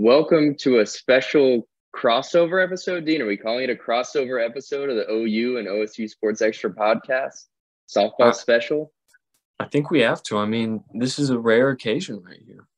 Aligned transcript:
Welcome 0.00 0.54
to 0.58 0.78
a 0.78 0.86
special 0.86 1.66
crossover 1.92 2.62
episode. 2.62 3.04
Dean, 3.04 3.20
are 3.20 3.26
we 3.26 3.36
calling 3.36 3.64
it 3.64 3.70
a 3.70 3.74
crossover 3.74 4.40
episode 4.40 4.90
of 4.90 4.94
the 4.94 5.10
OU 5.10 5.58
and 5.58 5.66
OSU 5.66 6.08
Sports 6.08 6.40
Extra 6.40 6.70
podcast? 6.70 7.46
Softball 7.92 8.28
uh, 8.28 8.32
special? 8.32 8.92
I 9.58 9.64
think 9.64 9.90
we 9.90 9.98
have 10.02 10.22
to. 10.22 10.38
I 10.38 10.46
mean, 10.46 10.84
this 10.94 11.18
is 11.18 11.30
a 11.30 11.38
rare 11.38 11.70
occasion 11.70 12.22
right 12.24 12.38
here. 12.46 12.68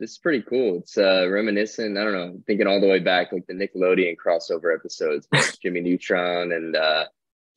This 0.00 0.12
is 0.12 0.18
pretty 0.18 0.40
cool. 0.40 0.78
It's 0.78 0.96
uh, 0.96 1.28
reminiscent. 1.28 1.98
I 1.98 2.02
don't 2.02 2.14
know, 2.14 2.40
thinking 2.46 2.66
all 2.66 2.80
the 2.80 2.88
way 2.88 2.98
back 2.98 3.30
like 3.30 3.46
the 3.46 3.52
Nickelodeon 3.52 4.16
crossover 4.16 4.74
episodes. 4.74 5.28
Jimmy 5.62 5.82
Neutron 5.82 6.50
and 6.50 6.76
uh, 6.76 7.04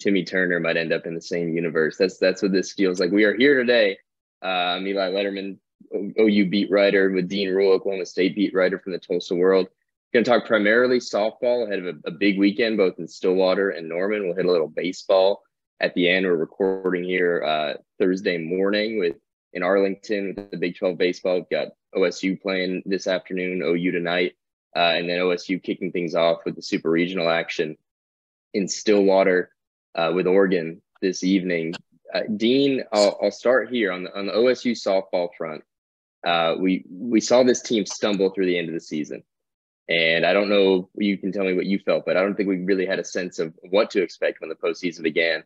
Timmy 0.02 0.26
Turner 0.26 0.60
might 0.60 0.76
end 0.76 0.92
up 0.92 1.06
in 1.06 1.16
the 1.16 1.22
same 1.22 1.56
universe. 1.56 1.96
That's 1.96 2.18
that's 2.18 2.42
what 2.42 2.52
this 2.52 2.74
feels 2.74 3.00
like. 3.00 3.12
We 3.12 3.24
are 3.24 3.38
here 3.38 3.58
today. 3.58 4.00
Uh, 4.44 4.76
I'm 4.76 4.86
Eli 4.86 5.12
Lederman, 5.12 5.60
OU 5.94 6.50
beat 6.50 6.72
writer 6.72 7.12
with 7.12 7.28
Dean 7.28 7.54
Ruhl, 7.54 7.72
Oklahoma 7.72 8.06
State 8.06 8.36
beat 8.36 8.54
writer 8.54 8.80
from 8.80 8.94
the 8.94 9.00
Tulsa 9.00 9.36
World. 9.36 9.68
Going 10.14 10.24
to 10.24 10.32
talk 10.32 10.46
primarily 10.46 11.00
softball 11.00 11.66
ahead 11.66 11.80
of 11.80 11.86
a, 11.86 12.08
a, 12.08 12.12
big 12.12 12.40
weekend, 12.40 12.78
both 12.78 12.98
in 12.98 13.08
Stillwater 13.08 13.72
and 13.72 13.90
Norman. 13.90 14.26
We'll 14.26 14.38
hit 14.38 14.46
a 14.46 14.52
little 14.52 14.70
baseball 14.70 15.44
at 15.80 15.94
the 15.94 16.10
end. 16.10 16.26
We're 16.26 16.38
recording 16.38 17.04
here 17.04 17.44
uh, 17.44 17.74
Thursday 18.00 18.38
morning 18.38 19.00
with 19.00 19.16
in 19.54 19.64
Arlington 19.64 20.34
with 20.36 20.52
the 20.52 20.58
Big 20.58 20.78
12 20.78 20.98
baseball. 20.98 21.36
We've 21.36 21.50
got 21.50 21.70
OSU 21.96 22.40
playing 22.42 22.84
this 22.86 23.08
afternoon, 23.08 23.62
OU 23.64 23.92
tonight, 23.92 24.34
uh, 24.76 24.94
and 24.96 25.10
then 25.10 25.20
OSU 25.20 25.62
kicking 25.62 25.92
things 25.92 26.16
off 26.16 26.40
with 26.46 26.56
the 26.56 26.62
super 26.62 26.90
regional 26.90 27.30
action 27.30 27.78
in 28.54 28.68
Stillwater 28.68 29.52
uh, 29.96 30.12
with 30.14 30.28
Oregon 30.28 30.82
this 31.02 31.24
evening. 31.24 31.74
Uh, 32.14 32.22
Dean, 32.36 32.84
I'll, 32.94 33.18
I'll, 33.22 33.32
start 33.32 33.70
here 33.70 33.92
on 33.92 34.04
the 34.04 34.18
on 34.18 34.28
the 34.28 34.34
OSU 34.34 34.72
softball 34.72 35.30
front. 35.38 35.64
Uh, 36.26 36.56
we 36.60 36.86
we 36.90 37.22
saw 37.22 37.44
this 37.44 37.62
team 37.62 37.86
stumble 37.86 38.32
through 38.32 38.46
the 38.46 38.58
end 38.58 38.68
of 38.68 38.74
the 38.74 38.80
season, 38.80 39.24
and 39.88 40.26
I 40.26 40.34
don't 40.34 40.50
know. 40.50 40.90
You 40.96 41.18
can 41.18 41.32
tell 41.32 41.46
me 41.46 41.54
what 41.54 41.66
you 41.66 41.80
felt, 41.80 42.06
but 42.06 42.18
I 42.18 42.22
don't 42.22 42.36
think 42.36 42.50
we 42.50 42.64
really 42.64 42.86
had 42.86 43.00
a 43.00 43.04
sense 43.04 43.40
of 43.40 43.54
what 43.70 43.90
to 43.92 44.02
expect 44.02 44.42
when 44.42 44.50
the 44.50 44.56
postseason 44.56 45.04
began. 45.04 45.44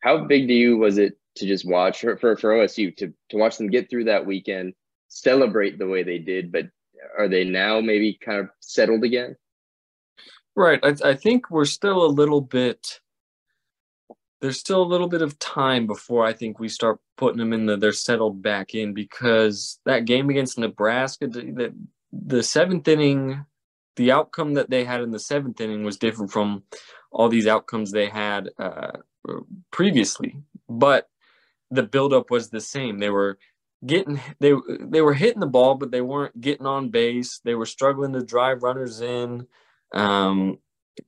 How 0.00 0.24
big 0.24 0.48
to 0.48 0.54
you 0.54 0.76
was 0.76 0.98
it 0.98 1.18
to 1.36 1.46
just 1.46 1.66
watch 1.66 2.00
for 2.00 2.16
for, 2.16 2.36
OSU 2.36 2.96
to 2.96 3.12
to 3.30 3.36
watch 3.36 3.56
them 3.56 3.70
get 3.70 3.88
through 3.88 4.04
that 4.04 4.26
weekend, 4.26 4.74
celebrate 5.08 5.78
the 5.78 5.88
way 5.88 6.02
they 6.02 6.18
did, 6.18 6.52
but 6.52 6.66
are 7.18 7.28
they 7.28 7.44
now 7.44 7.80
maybe 7.80 8.18
kind 8.20 8.40
of 8.40 8.50
settled 8.60 9.04
again? 9.04 9.36
Right. 10.56 10.80
I, 10.82 10.94
I 11.04 11.14
think 11.14 11.50
we're 11.50 11.64
still 11.64 12.04
a 12.04 12.06
little 12.06 12.40
bit 12.40 13.00
there's 14.40 14.58
still 14.58 14.82
a 14.82 14.84
little 14.84 15.08
bit 15.08 15.22
of 15.22 15.38
time 15.38 15.86
before 15.86 16.24
I 16.24 16.32
think 16.32 16.58
we 16.58 16.68
start 16.68 16.98
putting 17.16 17.38
them 17.38 17.52
in 17.52 17.66
the 17.66 17.76
they're 17.76 17.92
settled 17.92 18.42
back 18.42 18.74
in 18.74 18.94
because 18.94 19.78
that 19.84 20.06
game 20.06 20.30
against 20.30 20.58
Nebraska, 20.58 21.26
the, 21.26 21.74
the 22.12 22.42
seventh 22.42 22.88
inning, 22.88 23.44
the 23.96 24.12
outcome 24.12 24.54
that 24.54 24.70
they 24.70 24.84
had 24.84 25.02
in 25.02 25.10
the 25.10 25.18
seventh 25.18 25.60
inning 25.60 25.84
was 25.84 25.98
different 25.98 26.32
from 26.32 26.62
all 27.10 27.28
these 27.28 27.46
outcomes 27.46 27.90
they 27.90 28.08
had 28.08 28.48
uh, 28.58 28.98
previously. 29.70 30.36
But 30.68 31.08
the 31.70 31.82
buildup 31.82 32.30
was 32.30 32.48
the 32.48 32.60
same. 32.60 32.98
They 32.98 33.10
were 33.10 33.38
getting 33.84 34.20
they 34.40 34.52
they 34.80 35.02
were 35.02 35.14
hitting 35.14 35.40
the 35.40 35.46
ball, 35.46 35.74
but 35.74 35.90
they 35.90 36.00
weren't 36.00 36.40
getting 36.40 36.66
on 36.66 36.90
base. 36.90 37.40
They 37.44 37.54
were 37.54 37.66
struggling 37.66 38.12
to 38.14 38.24
drive 38.24 38.62
runners 38.62 39.00
in. 39.00 39.46
Um, 39.92 40.58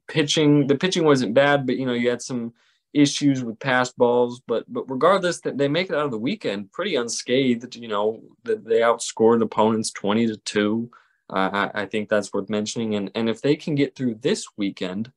pitching 0.09 0.67
the 0.67 0.77
pitching 0.77 1.05
wasn't 1.05 1.35
bad, 1.35 1.67
but 1.67 1.77
you 1.77 1.87
know 1.87 1.95
you 1.95 2.11
had 2.11 2.23
some 2.23 2.53
issues 2.95 3.43
with 3.43 3.59
pass 3.59 3.93
balls, 3.93 4.41
but 4.47 4.65
but 4.73 4.91
regardless, 4.91 5.41
that 5.41 5.59
they 5.59 5.69
make 5.69 5.91
it 5.91 5.97
out 5.97 6.05
of 6.05 6.11
the 6.11 6.19
weekend 6.19 6.73
pretty 6.73 6.97
unscathed. 6.97 7.77
You 7.77 7.89
know, 7.89 8.23
that 8.45 8.65
they 8.65 8.81
outscored 8.81 9.43
opponents 9.43 9.91
twenty 9.91 10.27
to 10.27 10.37
two. 10.39 10.91
Uh, 11.31 11.69
I, 11.75 11.83
I, 11.83 11.87
think 11.87 12.09
that's 12.09 12.33
worth 12.33 12.51
mentioning. 12.51 12.95
And 12.95 13.11
and 13.15 13.29
if 13.29 13.41
they 13.41 13.57
can 13.57 13.75
get 13.75 13.97
through 13.97 14.17
this 14.17 14.47
weekend, 14.57 15.11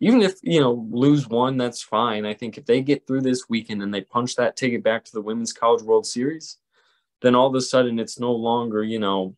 even 0.00 0.20
if 0.20 0.34
you 0.42 0.60
know 0.60 0.86
lose 0.90 1.28
one, 1.28 1.56
that's 1.56 1.82
fine. 1.82 2.26
I 2.26 2.34
think 2.34 2.58
if 2.58 2.66
they 2.66 2.82
get 2.82 3.06
through 3.06 3.22
this 3.22 3.48
weekend 3.48 3.82
and 3.82 3.92
they 3.94 4.02
punch 4.02 4.36
that 4.36 4.56
ticket 4.56 4.82
back 4.82 5.04
to 5.04 5.12
the 5.12 5.22
Women's 5.22 5.52
College 5.52 5.82
World 5.82 6.06
Series, 6.06 6.58
then 7.22 7.34
all 7.34 7.48
of 7.48 7.54
a 7.54 7.60
sudden 7.60 7.98
it's 7.98 8.20
no 8.20 8.32
longer 8.32 8.82
you 8.82 8.98
know 8.98 9.34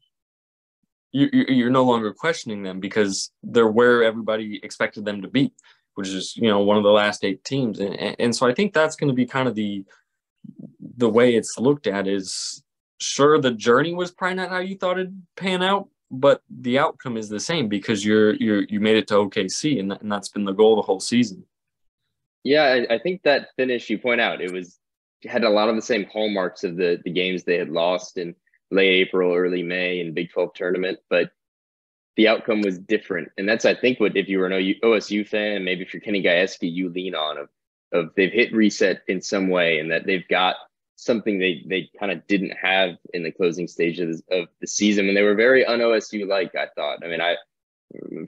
you, 1.12 1.28
you're 1.32 1.70
no 1.70 1.84
longer 1.84 2.12
questioning 2.12 2.64
them 2.64 2.80
because 2.80 3.30
they're 3.44 3.68
where 3.68 4.02
everybody 4.02 4.58
expected 4.64 5.04
them 5.04 5.22
to 5.22 5.28
be 5.28 5.52
which 5.94 6.08
is 6.08 6.36
you 6.36 6.48
know 6.48 6.60
one 6.60 6.76
of 6.76 6.82
the 6.82 6.90
last 6.90 7.24
eight 7.24 7.44
teams, 7.44 7.80
and, 7.80 8.16
and 8.18 8.34
so 8.34 8.46
I 8.46 8.54
think 8.54 8.72
that's 8.72 8.96
going 8.96 9.08
to 9.08 9.14
be 9.14 9.26
kind 9.26 9.48
of 9.48 9.54
the 9.54 9.84
the 10.96 11.08
way 11.08 11.34
it's 11.34 11.58
looked 11.58 11.86
at 11.86 12.06
is 12.06 12.62
sure 12.98 13.38
the 13.38 13.50
journey 13.50 13.94
was 13.94 14.10
probably 14.10 14.36
not 14.36 14.50
how 14.50 14.58
you 14.58 14.76
thought 14.76 14.98
it'd 14.98 15.22
pan 15.36 15.62
out, 15.62 15.88
but 16.10 16.42
the 16.48 16.78
outcome 16.78 17.16
is 17.16 17.28
the 17.28 17.40
same 17.40 17.68
because 17.68 18.04
you're 18.04 18.34
you're 18.34 18.62
you 18.64 18.80
made 18.80 18.96
it 18.96 19.08
to 19.08 19.14
OKC, 19.14 19.78
and, 19.78 19.90
that, 19.90 20.02
and 20.02 20.10
that's 20.10 20.28
been 20.28 20.44
the 20.44 20.52
goal 20.52 20.76
the 20.76 20.82
whole 20.82 21.00
season. 21.00 21.44
Yeah, 22.42 22.84
I, 22.90 22.94
I 22.94 22.98
think 22.98 23.22
that 23.22 23.48
finish 23.56 23.88
you 23.88 23.98
point 23.98 24.20
out 24.20 24.40
it 24.40 24.52
was 24.52 24.78
had 25.24 25.44
a 25.44 25.50
lot 25.50 25.68
of 25.68 25.76
the 25.76 25.82
same 25.82 26.04
hallmarks 26.12 26.64
of 26.64 26.76
the 26.76 27.00
the 27.04 27.10
games 27.10 27.44
they 27.44 27.58
had 27.58 27.70
lost 27.70 28.18
in 28.18 28.34
late 28.70 29.06
April, 29.06 29.34
early 29.34 29.62
May 29.62 30.00
in 30.00 30.14
Big 30.14 30.30
12 30.30 30.54
tournament, 30.54 30.98
but 31.08 31.30
the 32.16 32.28
outcome 32.28 32.62
was 32.62 32.78
different. 32.78 33.30
And 33.38 33.48
that's, 33.48 33.64
I 33.64 33.74
think, 33.74 34.00
what 34.00 34.16
if 34.16 34.28
you 34.28 34.38
were 34.38 34.46
an 34.46 34.74
OSU 34.82 35.26
fan, 35.26 35.64
maybe 35.64 35.82
if 35.82 35.92
you're 35.92 36.00
Kenny 36.00 36.22
Gajewski, 36.22 36.72
you 36.72 36.88
lean 36.88 37.14
on 37.14 37.38
of, 37.38 37.48
of 37.92 38.10
they've 38.16 38.32
hit 38.32 38.54
reset 38.54 39.02
in 39.08 39.20
some 39.20 39.48
way 39.48 39.78
and 39.78 39.90
that 39.90 40.06
they've 40.06 40.26
got 40.28 40.56
something 40.96 41.38
they 41.38 41.64
they 41.68 41.90
kind 41.98 42.12
of 42.12 42.26
didn't 42.26 42.52
have 42.52 42.90
in 43.12 43.24
the 43.24 43.32
closing 43.32 43.66
stages 43.66 44.22
of 44.30 44.46
the 44.60 44.66
season 44.66 45.06
when 45.06 45.14
they 45.14 45.22
were 45.22 45.34
very 45.34 45.64
un 45.64 45.80
OSU 45.80 46.26
like. 46.26 46.54
I 46.54 46.66
thought. 46.74 47.04
I 47.04 47.08
mean, 47.08 47.20
I 47.20 47.36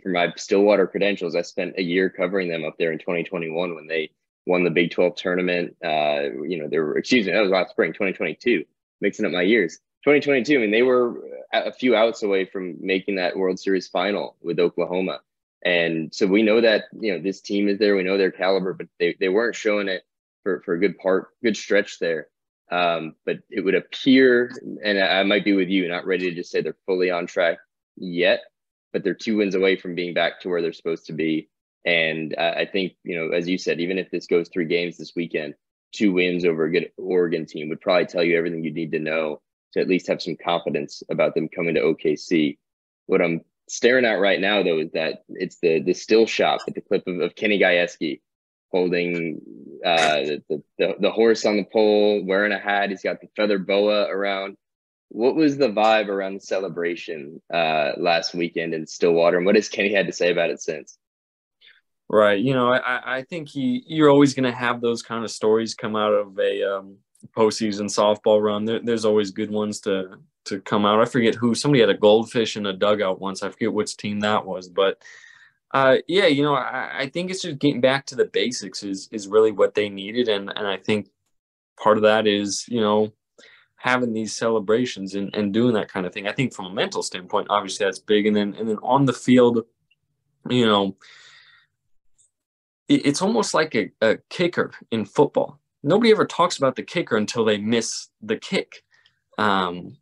for 0.02 0.08
my 0.08 0.32
Stillwater 0.36 0.86
credentials, 0.86 1.34
I 1.34 1.42
spent 1.42 1.74
a 1.78 1.82
year 1.82 2.10
covering 2.10 2.48
them 2.48 2.64
up 2.64 2.74
there 2.78 2.92
in 2.92 2.98
2021 2.98 3.74
when 3.74 3.86
they 3.86 4.10
won 4.46 4.64
the 4.64 4.70
Big 4.70 4.90
12 4.90 5.16
tournament. 5.16 5.76
Uh, 5.84 6.22
you 6.46 6.58
know, 6.58 6.68
they 6.68 6.78
were 6.78 6.98
excuse 6.98 7.26
me, 7.26 7.32
that 7.32 7.42
was 7.42 7.50
last 7.50 7.70
spring, 7.70 7.92
2022. 7.92 8.64
Mixing 9.00 9.26
up 9.26 9.32
my 9.32 9.42
years. 9.42 9.78
2022. 10.06 10.54
I 10.54 10.60
mean, 10.60 10.70
they 10.70 10.82
were 10.82 11.20
a 11.52 11.72
few 11.72 11.96
outs 11.96 12.22
away 12.22 12.44
from 12.44 12.76
making 12.80 13.16
that 13.16 13.36
World 13.36 13.58
Series 13.58 13.88
final 13.88 14.36
with 14.40 14.60
Oklahoma. 14.60 15.18
And 15.64 16.14
so 16.14 16.28
we 16.28 16.44
know 16.44 16.60
that, 16.60 16.84
you 17.00 17.12
know, 17.12 17.20
this 17.20 17.40
team 17.40 17.68
is 17.68 17.80
there. 17.80 17.96
We 17.96 18.04
know 18.04 18.16
their 18.16 18.30
caliber, 18.30 18.72
but 18.72 18.86
they, 19.00 19.16
they 19.18 19.28
weren't 19.28 19.56
showing 19.56 19.88
it 19.88 20.04
for, 20.44 20.60
for 20.60 20.74
a 20.74 20.78
good 20.78 20.96
part, 20.96 21.30
good 21.42 21.56
stretch 21.56 21.98
there. 21.98 22.28
Um, 22.70 23.16
but 23.24 23.38
it 23.50 23.62
would 23.62 23.74
appear, 23.74 24.52
and 24.84 25.00
I 25.00 25.24
might 25.24 25.44
be 25.44 25.54
with 25.54 25.68
you, 25.68 25.88
not 25.88 26.06
ready 26.06 26.30
to 26.30 26.36
just 26.36 26.52
say 26.52 26.60
they're 26.60 26.76
fully 26.86 27.10
on 27.10 27.26
track 27.26 27.58
yet, 27.96 28.42
but 28.92 29.02
they're 29.02 29.12
two 29.12 29.36
wins 29.36 29.56
away 29.56 29.74
from 29.74 29.96
being 29.96 30.14
back 30.14 30.40
to 30.40 30.48
where 30.48 30.62
they're 30.62 30.72
supposed 30.72 31.06
to 31.06 31.14
be. 31.14 31.48
And 31.84 32.32
I 32.38 32.64
think, 32.64 32.92
you 33.02 33.16
know, 33.16 33.36
as 33.36 33.48
you 33.48 33.58
said, 33.58 33.80
even 33.80 33.98
if 33.98 34.08
this 34.12 34.28
goes 34.28 34.48
three 34.48 34.66
games 34.66 34.98
this 34.98 35.16
weekend, 35.16 35.54
two 35.90 36.12
wins 36.12 36.44
over 36.44 36.64
a 36.64 36.70
good 36.70 36.92
Oregon 36.96 37.44
team 37.44 37.70
would 37.70 37.80
probably 37.80 38.06
tell 38.06 38.22
you 38.22 38.38
everything 38.38 38.62
you 38.62 38.72
need 38.72 38.92
to 38.92 39.00
know 39.00 39.40
to 39.72 39.80
at 39.80 39.88
least 39.88 40.08
have 40.08 40.22
some 40.22 40.36
confidence 40.36 41.02
about 41.10 41.34
them 41.34 41.48
coming 41.48 41.74
to 41.74 41.80
OKC. 41.80 42.58
What 43.06 43.22
I'm 43.22 43.42
staring 43.68 44.04
at 44.04 44.20
right 44.20 44.40
now, 44.40 44.62
though, 44.62 44.78
is 44.78 44.92
that 44.92 45.24
it's 45.28 45.58
the 45.60 45.80
the 45.80 45.94
still 45.94 46.26
shot 46.26 46.62
with 46.66 46.74
the 46.74 46.80
clip 46.80 47.06
of, 47.06 47.20
of 47.20 47.34
Kenny 47.34 47.58
Gajewski 47.58 48.20
holding 48.72 49.40
uh, 49.84 50.16
the, 50.48 50.62
the, 50.78 50.94
the 51.00 51.10
horse 51.10 51.46
on 51.46 51.56
the 51.56 51.64
pole, 51.64 52.24
wearing 52.24 52.52
a 52.52 52.58
hat. 52.58 52.90
He's 52.90 53.02
got 53.02 53.20
the 53.20 53.28
feather 53.36 53.58
boa 53.58 54.06
around. 54.08 54.56
What 55.08 55.36
was 55.36 55.56
the 55.56 55.68
vibe 55.68 56.08
around 56.08 56.34
the 56.34 56.40
celebration 56.40 57.40
uh, 57.52 57.92
last 57.96 58.34
weekend 58.34 58.74
in 58.74 58.86
Stillwater, 58.86 59.36
and 59.36 59.46
what 59.46 59.54
has 59.54 59.68
Kenny 59.68 59.94
had 59.94 60.06
to 60.06 60.12
say 60.12 60.32
about 60.32 60.50
it 60.50 60.60
since? 60.60 60.98
Right. 62.08 62.38
You 62.38 62.54
know, 62.54 62.72
I, 62.72 63.18
I 63.18 63.22
think 63.22 63.48
he 63.48 63.82
you're 63.86 64.10
always 64.10 64.34
going 64.34 64.50
to 64.50 64.56
have 64.56 64.80
those 64.80 65.02
kind 65.02 65.24
of 65.24 65.30
stories 65.30 65.74
come 65.74 65.96
out 65.96 66.12
of 66.12 66.38
a 66.38 66.62
um, 66.62 66.98
postseason 67.36 67.86
softball 67.86 68.42
run. 68.42 68.64
There, 68.64 68.80
there's 68.82 69.04
always 69.04 69.30
good 69.30 69.50
ones 69.50 69.80
to 69.80 70.18
to 70.46 70.60
come 70.60 70.86
out. 70.86 71.00
I 71.00 71.04
forget 71.04 71.34
who. 71.34 71.54
Somebody 71.54 71.80
had 71.80 71.90
a 71.90 71.94
goldfish 71.94 72.56
in 72.56 72.66
a 72.66 72.72
dugout 72.72 73.20
once. 73.20 73.42
I 73.42 73.50
forget 73.50 73.72
which 73.72 73.96
team 73.96 74.20
that 74.20 74.46
was, 74.46 74.68
but 74.68 75.02
uh, 75.72 75.96
yeah, 76.06 76.26
you 76.26 76.42
know, 76.42 76.54
I, 76.54 77.00
I 77.00 77.08
think 77.08 77.30
it's 77.30 77.42
just 77.42 77.58
getting 77.58 77.80
back 77.80 78.06
to 78.06 78.14
the 78.14 78.24
basics 78.24 78.82
is 78.82 79.08
is 79.12 79.28
really 79.28 79.52
what 79.52 79.74
they 79.74 79.88
needed, 79.88 80.28
and 80.28 80.52
and 80.54 80.66
I 80.66 80.76
think 80.76 81.08
part 81.82 81.96
of 81.96 82.02
that 82.04 82.26
is 82.26 82.64
you 82.68 82.80
know 82.80 83.12
having 83.76 84.12
these 84.12 84.34
celebrations 84.34 85.14
and, 85.14 85.34
and 85.34 85.52
doing 85.52 85.74
that 85.74 85.88
kind 85.88 86.06
of 86.06 86.12
thing. 86.14 86.26
I 86.26 86.32
think 86.32 86.54
from 86.54 86.66
a 86.66 86.72
mental 86.72 87.02
standpoint, 87.02 87.48
obviously 87.50 87.84
that's 87.84 87.98
big, 87.98 88.26
and 88.26 88.36
then 88.36 88.54
and 88.54 88.68
then 88.68 88.78
on 88.82 89.04
the 89.04 89.12
field, 89.12 89.64
you 90.48 90.66
know, 90.66 90.96
it, 92.88 93.04
it's 93.06 93.22
almost 93.22 93.52
like 93.52 93.74
a, 93.74 93.90
a 94.00 94.18
kicker 94.30 94.72
in 94.90 95.04
football 95.04 95.60
nobody 95.82 96.10
ever 96.10 96.26
talks 96.26 96.58
about 96.58 96.76
the 96.76 96.82
kicker 96.82 97.16
until 97.16 97.44
they 97.44 97.58
miss 97.58 98.08
the 98.22 98.36
kick. 98.36 98.82
Um, 99.38 99.96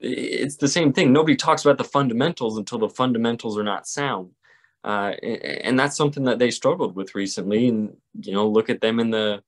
it's 0.00 0.56
the 0.56 0.68
same 0.68 0.92
thing. 0.92 1.12
Nobody 1.12 1.36
talks 1.36 1.64
about 1.64 1.78
the 1.78 1.84
fundamentals 1.84 2.58
until 2.58 2.78
the 2.78 2.88
fundamentals 2.88 3.56
are 3.58 3.64
not 3.64 3.86
sound. 3.86 4.30
Uh, 4.84 5.12
and 5.22 5.78
that's 5.78 5.96
something 5.96 6.24
that 6.24 6.40
they 6.40 6.50
struggled 6.50 6.96
with 6.96 7.14
recently. 7.14 7.68
And, 7.68 7.96
you 8.20 8.32
know, 8.32 8.48
look 8.48 8.68
at 8.68 8.80
them 8.80 8.98
in 8.98 9.10
the, 9.10 9.42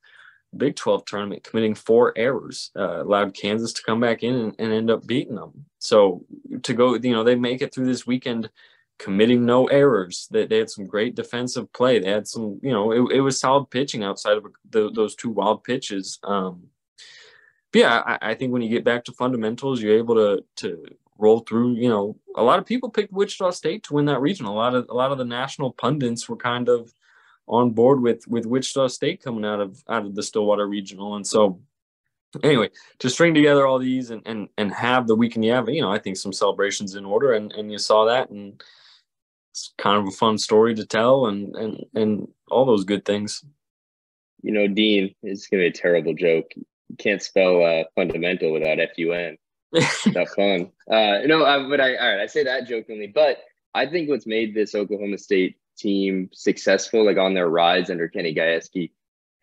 Big 0.57 0.77
12 0.77 1.05
tournament, 1.05 1.45
committing 1.45 1.75
four 1.75 2.13
errors, 2.17 2.71
uh, 2.77 3.03
allowed 3.03 3.35
Kansas 3.35 3.73
to 3.73 3.83
come 3.83 4.01
back 4.01 4.23
in 4.23 4.35
and, 4.35 4.55
and 4.59 4.73
end 4.73 4.91
up 4.91 5.07
beating 5.07 5.35
them. 5.35 5.67
So 5.79 6.25
to 6.63 6.75
go, 6.75 6.95
you 6.95 7.13
know, 7.13 7.25
they 7.25 7.35
make 7.35 7.63
it 7.63 7.75
through 7.75 7.87
this 7.87 8.07
weekend 8.07 8.51
committing 8.99 9.45
no 9.45 9.67
errors. 9.67 10.29
They, 10.31 10.47
they 10.47 10.59
had 10.59 10.71
some 10.71 10.87
great 10.87 11.15
defensive 11.15 11.73
play. 11.73 11.99
They 11.99 12.11
had 12.11 12.29
some, 12.29 12.61
you 12.63 12.73
know, 12.73 12.93
it, 12.93 13.17
it 13.17 13.21
was 13.21 13.41
solid 13.41 13.71
pitching 13.71 14.05
outside 14.05 14.37
of 14.37 14.47
the, 14.71 14.91
those 14.91 15.15
two 15.15 15.31
wild 15.31 15.65
pitches. 15.65 16.19
Um, 16.23 16.69
yeah, 17.73 18.03
I, 18.07 18.31
I 18.31 18.35
think 18.35 18.53
when 18.53 18.63
you 18.63 18.69
get 18.69 18.85
back 18.85 19.05
to 19.05 19.13
fundamentals, 19.13 19.83
you're 19.83 19.99
able 19.99 20.15
to 20.15 20.45
to 20.57 20.85
roll 21.19 21.41
through. 21.41 21.75
You 21.75 21.89
know, 21.89 22.17
a 22.37 22.43
lot 22.43 22.59
of 22.59 22.67
people 22.67 22.89
picked 22.89 23.13
Wichita 23.13 23.51
State 23.51 23.83
to 23.85 23.95
win 23.95 24.05
that 24.07 24.21
region. 24.21 24.47
A 24.47 24.55
lot 24.55 24.75
of 24.75 24.87
a 24.89 24.95
lot 24.95 25.13
of 25.13 25.19
the 25.19 25.25
national 25.25 25.73
pundits 25.73 26.29
were 26.29 26.37
kind 26.37 26.69
of 26.69 26.93
on 27.47 27.71
board 27.71 28.01
with 28.01 28.27
with 28.29 28.47
Wichita 28.47 28.89
State 28.89 29.23
coming 29.23 29.45
out 29.45 29.61
of 29.61 29.83
out 29.89 30.07
of 30.07 30.15
the 30.15 30.23
Stillwater 30.23 30.69
Regional, 30.69 31.17
and 31.17 31.27
so 31.27 31.61
anyway, 32.43 32.71
to 32.99 33.11
string 33.11 33.35
together 33.35 33.67
all 33.67 33.79
these 33.79 34.11
and 34.11 34.23
and 34.25 34.49
and 34.57 34.73
have 34.73 35.07
the 35.07 35.17
weekend 35.17 35.45
you 35.45 35.53
have, 35.53 35.69
you 35.69 35.83
know, 35.83 35.93
I 35.93 35.99
think 35.99 36.17
some 36.17 36.33
celebrations 36.33 36.95
in 36.95 37.05
order, 37.05 37.33
and 37.33 37.53
and 37.53 37.71
you 37.71 37.79
saw 37.79 38.05
that, 38.07 38.31
and 38.31 38.63
it's 39.55 39.73
kind 39.79 39.97
of 39.97 40.09
a 40.09 40.17
fun 40.17 40.37
story 40.37 40.75
to 40.75 40.85
tell, 40.85 41.27
and 41.27 41.55
and 41.55 41.85
and 41.95 42.29
all 42.51 42.65
those 42.65 42.83
good 42.83 43.05
things. 43.05 43.45
You 44.43 44.51
know, 44.51 44.67
Dean, 44.67 45.15
it's 45.23 45.47
gonna 45.47 45.63
be 45.63 45.69
a 45.69 45.73
terrible 45.73 46.13
joke. 46.13 46.51
You 46.57 46.97
can't 46.99 47.23
spell 47.23 47.65
uh, 47.65 47.85
fundamental 47.95 48.53
without 48.53 48.79
fun. 48.79 49.37
Not 50.13 50.29
fun. 50.37 50.73
Uh, 50.91 51.27
no, 51.27 51.45
I, 51.45 51.69
but 51.69 51.81
I 51.81 51.95
all 51.95 52.11
right. 52.11 52.21
I 52.23 52.27
say 52.27 52.43
that 52.43 52.67
jokingly, 52.67 53.07
but 53.07 53.39
I 53.73 53.87
think 53.87 54.09
what's 54.09 54.27
made 54.27 54.57
this 54.57 54.75
Oklahoma 54.75 55.19
State 55.19 55.57
team 55.79 56.31
successful, 56.33 57.07
like 57.07 57.17
on 57.17 57.35
their 57.35 57.49
rise 57.49 57.91
under 57.91 58.09
Kenny 58.09 58.35
Gajewski, 58.35 58.91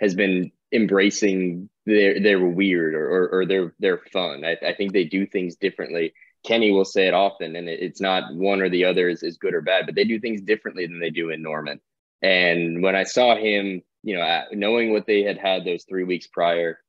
has 0.01 0.13
been 0.13 0.51
embracing 0.73 1.69
their 1.85 2.19
their 2.19 2.45
weird 2.45 2.95
or, 2.95 3.07
or, 3.07 3.29
or 3.29 3.45
their 3.45 3.73
their 3.79 3.99
fun. 4.11 4.43
I, 4.43 4.57
I, 4.61 4.73
think 4.73 4.91
they 4.91 5.05
do 5.05 5.25
things 5.25 5.55
differently. 5.55 6.13
Kenny 6.43 6.71
will 6.71 6.85
say 6.85 7.07
it 7.07 7.13
often, 7.13 7.55
and 7.55 7.69
it's 7.69 8.01
not 8.01 8.33
one 8.33 8.61
or 8.61 8.69
the 8.69 8.85
other 8.85 9.09
is, 9.09 9.23
is 9.23 9.37
good 9.37 9.53
or 9.53 9.61
bad, 9.61 9.85
but 9.85 9.95
they 9.95 10.03
do 10.03 10.19
things 10.19 10.41
differently 10.41 10.87
than 10.87 10.99
they 10.99 11.09
do 11.11 11.29
in 11.29 11.41
Norman. 11.41 11.79
And 12.21 12.81
when 12.81 12.95
I 12.95 13.03
saw 13.03 13.35
him, 13.35 13.81
you 14.03 14.15
know, 14.15 14.43
knowing 14.51 14.91
what 14.91 15.05
they 15.05 15.21
had 15.23 15.37
had 15.37 15.65
those 15.65 15.83
three 15.83 16.03
weeks 16.03 16.27
prior, 16.27 16.79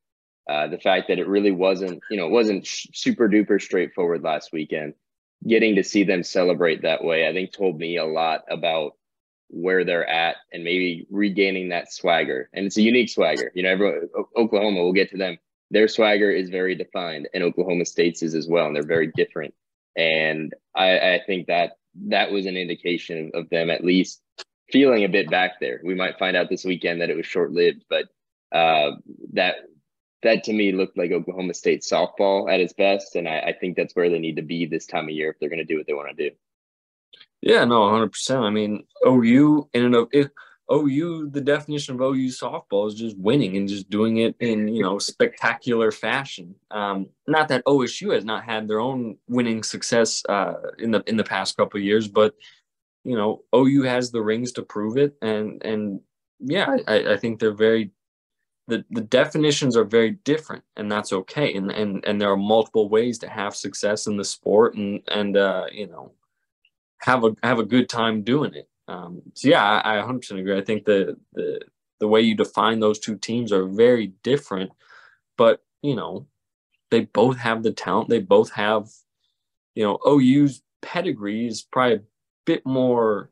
uh, 0.48 0.68
the 0.68 0.78
fact 0.78 1.08
that 1.08 1.18
it 1.18 1.28
really 1.28 1.52
wasn't, 1.52 2.00
you 2.10 2.16
know, 2.16 2.26
it 2.26 2.32
wasn't 2.32 2.66
super 2.66 3.28
duper 3.28 3.60
straightforward 3.60 4.22
last 4.22 4.50
weekend. 4.52 4.94
Getting 5.46 5.76
to 5.76 5.84
see 5.84 6.04
them 6.04 6.22
celebrate 6.22 6.82
that 6.82 7.04
way, 7.04 7.28
I 7.28 7.32
think, 7.32 7.52
told 7.52 7.78
me 7.78 7.96
a 7.96 8.04
lot 8.04 8.42
about 8.48 8.92
where 9.48 9.84
they're 9.84 10.08
at 10.08 10.36
and 10.52 10.64
maybe 10.64 11.06
regaining 11.10 11.68
that 11.68 11.92
swagger. 11.92 12.48
And 12.52 12.66
it's 12.66 12.78
a 12.78 12.82
unique 12.82 13.10
swagger. 13.10 13.52
You 13.54 13.64
know, 13.64 13.70
everyone, 13.70 14.08
Oklahoma, 14.36 14.82
we'll 14.82 14.92
get 14.92 15.10
to 15.10 15.18
them. 15.18 15.38
Their 15.72 15.88
swagger 15.88 16.30
is 16.30 16.50
very 16.50 16.74
defined, 16.74 17.28
and 17.32 17.42
Oklahoma 17.42 17.86
State's 17.86 18.22
is 18.22 18.34
as 18.34 18.46
well, 18.46 18.66
and 18.66 18.76
they're 18.76 18.82
very 18.82 19.10
different. 19.16 19.54
And 19.96 20.52
I, 20.74 20.98
I 20.98 21.20
think 21.26 21.46
that 21.46 21.72
that 22.08 22.30
was 22.30 22.44
an 22.44 22.58
indication 22.58 23.30
of 23.32 23.48
them 23.48 23.70
at 23.70 23.82
least 23.82 24.20
feeling 24.70 25.04
a 25.04 25.08
bit 25.08 25.30
back 25.30 25.52
there. 25.60 25.80
We 25.82 25.94
might 25.94 26.18
find 26.18 26.36
out 26.36 26.50
this 26.50 26.64
weekend 26.64 27.00
that 27.00 27.08
it 27.08 27.16
was 27.16 27.24
short 27.24 27.52
lived, 27.52 27.84
but 27.88 28.04
uh, 28.54 28.92
that 29.32 29.56
that 30.22 30.44
to 30.44 30.52
me 30.52 30.72
looked 30.72 30.98
like 30.98 31.10
Oklahoma 31.10 31.54
State 31.54 31.80
softball 31.80 32.52
at 32.52 32.60
its 32.60 32.74
best, 32.74 33.16
and 33.16 33.26
I, 33.26 33.38
I 33.38 33.52
think 33.58 33.74
that's 33.74 33.96
where 33.96 34.10
they 34.10 34.18
need 34.18 34.36
to 34.36 34.42
be 34.42 34.66
this 34.66 34.84
time 34.84 35.04
of 35.04 35.10
year 35.10 35.30
if 35.30 35.38
they're 35.40 35.48
going 35.48 35.58
to 35.58 35.64
do 35.64 35.78
what 35.78 35.86
they 35.86 35.94
want 35.94 36.14
to 36.14 36.30
do. 36.30 36.36
Yeah, 37.40 37.64
no, 37.64 37.88
hundred 37.88 38.12
percent. 38.12 38.42
I 38.42 38.50
mean, 38.50 38.84
OU 39.06 39.70
in 39.72 39.86
and 39.86 39.94
of 39.94 40.08
it, 40.12 40.30
OU, 40.70 41.30
the 41.30 41.40
definition 41.40 41.94
of 41.94 42.00
OU 42.00 42.28
softball 42.28 42.86
is 42.86 42.94
just 42.94 43.16
winning 43.18 43.56
and 43.56 43.68
just 43.68 43.90
doing 43.90 44.18
it 44.18 44.36
in 44.40 44.68
you 44.68 44.82
know 44.82 44.98
spectacular 44.98 45.90
fashion. 45.90 46.54
Um, 46.70 47.08
not 47.26 47.48
that 47.48 47.64
OSU 47.64 48.14
has 48.14 48.24
not 48.24 48.44
had 48.44 48.68
their 48.68 48.80
own 48.80 49.16
winning 49.28 49.62
success 49.62 50.22
uh, 50.28 50.54
in 50.78 50.90
the 50.90 51.02
in 51.06 51.16
the 51.16 51.24
past 51.24 51.56
couple 51.56 51.78
of 51.78 51.84
years, 51.84 52.08
but 52.08 52.34
you 53.04 53.16
know 53.16 53.42
OU 53.54 53.82
has 53.82 54.10
the 54.10 54.22
rings 54.22 54.52
to 54.52 54.62
prove 54.62 54.96
it, 54.96 55.16
and 55.22 55.62
and 55.64 56.00
yeah, 56.38 56.76
I, 56.86 57.12
I 57.12 57.16
think 57.16 57.38
they're 57.38 57.52
very 57.52 57.90
the, 58.68 58.84
the 58.90 59.00
definitions 59.00 59.76
are 59.76 59.84
very 59.84 60.12
different 60.24 60.62
and 60.76 60.90
that's 60.90 61.12
okay 61.12 61.52
and, 61.54 61.72
and 61.72 62.04
and 62.06 62.20
there 62.20 62.30
are 62.30 62.36
multiple 62.36 62.88
ways 62.88 63.18
to 63.18 63.28
have 63.28 63.56
success 63.56 64.06
in 64.06 64.16
the 64.16 64.24
sport 64.24 64.76
and 64.76 65.02
and 65.08 65.36
uh, 65.36 65.66
you 65.72 65.88
know 65.88 66.12
have 67.02 67.24
a 67.24 67.34
have 67.42 67.58
a 67.58 67.64
good 67.64 67.88
time 67.88 68.22
doing 68.22 68.54
it. 68.54 68.68
Um, 68.88 69.22
so 69.34 69.48
yeah, 69.48 69.62
I, 69.62 69.98
I 69.98 70.02
100% 70.02 70.38
agree. 70.38 70.56
I 70.56 70.62
think 70.62 70.84
the 70.84 71.16
the 71.32 71.60
the 72.00 72.08
way 72.08 72.20
you 72.20 72.34
define 72.34 72.80
those 72.80 72.98
two 72.98 73.16
teams 73.16 73.52
are 73.52 73.66
very 73.66 74.08
different, 74.22 74.72
but 75.38 75.62
you 75.82 75.94
know, 75.94 76.26
they 76.90 77.00
both 77.00 77.38
have 77.38 77.62
the 77.62 77.72
talent. 77.72 78.08
They 78.08 78.18
both 78.20 78.50
have, 78.52 78.88
you 79.74 79.84
know, 79.84 79.98
OU's 80.06 80.62
pedigree 80.80 81.46
is 81.46 81.62
probably 81.62 81.96
a 81.96 82.02
bit 82.44 82.66
more 82.66 83.30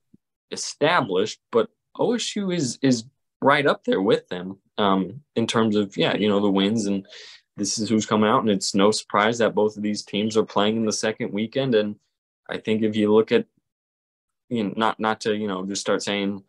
established, 0.53 1.41
but 1.51 1.69
OSU 1.97 2.55
is 2.55 2.79
is 2.83 3.05
right 3.43 3.67
up 3.67 3.85
there 3.85 4.03
with 4.03 4.29
them 4.29 4.59
um, 4.79 5.23
in 5.35 5.47
terms 5.47 5.77
of 5.77 5.97
yeah, 5.97 6.17
you 6.17 6.29
know, 6.29 6.41
the 6.41 6.51
wins 6.51 6.87
and 6.87 7.07
this 7.57 7.79
is 7.79 7.89
who's 7.89 8.07
coming 8.07 8.31
out, 8.31 8.41
and 8.41 8.51
it's 8.51 8.75
no 8.75 8.91
surprise 8.91 9.39
that 9.39 9.55
both 9.55 9.77
of 9.77 9.83
these 9.83 10.03
teams 10.03 10.37
are 10.37 10.45
playing 10.45 10.77
in 10.77 10.87
the 10.87 10.93
second 10.93 11.33
weekend. 11.33 11.75
And 11.75 11.97
I 12.49 12.59
think 12.59 12.83
if 12.83 12.97
you 12.97 13.13
look 13.13 13.33
at 13.33 13.47
you 14.51 14.65
know, 14.65 14.75
not 14.77 15.01
not 15.01 15.21
to 15.23 15.35
you 15.35 15.49
know 15.49 15.65
just 15.65 15.81
start 15.81 16.03
saying, 16.03 16.43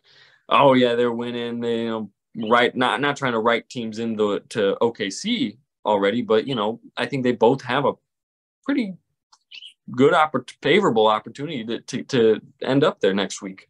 oh 0.50 0.74
yeah, 0.74 0.96
they're 0.96 1.12
winning. 1.12 1.62
They, 1.62 1.84
you 1.84 1.90
know, 1.90 2.12
right? 2.50 2.76
Not 2.76 3.00
not 3.00 3.16
trying 3.16 3.34
to 3.34 3.40
write 3.40 3.70
teams 3.70 4.00
into 4.00 4.40
to 4.50 4.78
OKC 4.82 5.58
already, 5.86 6.22
but 6.22 6.48
you 6.48 6.56
know, 6.56 6.80
I 6.98 7.06
think 7.06 7.24
they 7.24 7.32
both 7.32 7.62
have 7.62 7.86
a 7.86 7.94
pretty 8.66 8.96
good 9.92 10.14
oppor- 10.14 10.54
favorable 10.62 11.08
opportunity 11.08 11.64
to, 11.66 11.82
to 11.82 12.04
to 12.04 12.42
end 12.62 12.84
up 12.84 13.00
there 13.00 13.14
next 13.14 13.42
week. 13.42 13.68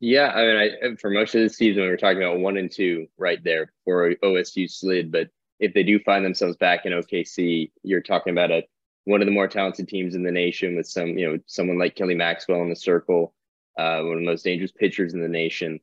Yeah, 0.00 0.28
I 0.28 0.46
mean, 0.46 0.56
I, 0.56 0.96
for 0.96 1.10
most 1.10 1.34
of 1.34 1.42
the 1.42 1.50
season, 1.50 1.82
we 1.82 1.90
were 1.90 1.98
talking 1.98 2.22
about 2.22 2.38
one 2.38 2.56
and 2.56 2.70
two 2.70 3.06
right 3.18 3.42
there 3.44 3.72
for 3.84 4.14
OSU 4.24 4.70
slid. 4.70 5.12
But 5.12 5.28
if 5.58 5.74
they 5.74 5.82
do 5.82 5.98
find 6.00 6.24
themselves 6.24 6.56
back 6.56 6.86
in 6.86 6.92
OKC, 6.92 7.70
you're 7.82 8.00
talking 8.00 8.32
about 8.32 8.50
a 8.50 8.62
one 9.10 9.20
of 9.20 9.26
the 9.26 9.32
more 9.32 9.48
talented 9.48 9.88
teams 9.88 10.14
in 10.14 10.22
the 10.22 10.30
nation 10.30 10.76
with 10.76 10.86
some, 10.86 11.18
you 11.18 11.28
know, 11.28 11.38
someone 11.46 11.78
like 11.78 11.96
Kelly 11.96 12.14
Maxwell 12.14 12.62
in 12.62 12.70
the 12.70 12.76
circle, 12.76 13.34
uh, 13.76 14.00
one 14.02 14.12
of 14.12 14.18
the 14.20 14.24
most 14.24 14.44
dangerous 14.44 14.70
pitchers 14.70 15.14
in 15.14 15.20
the 15.20 15.28
nation, 15.28 15.80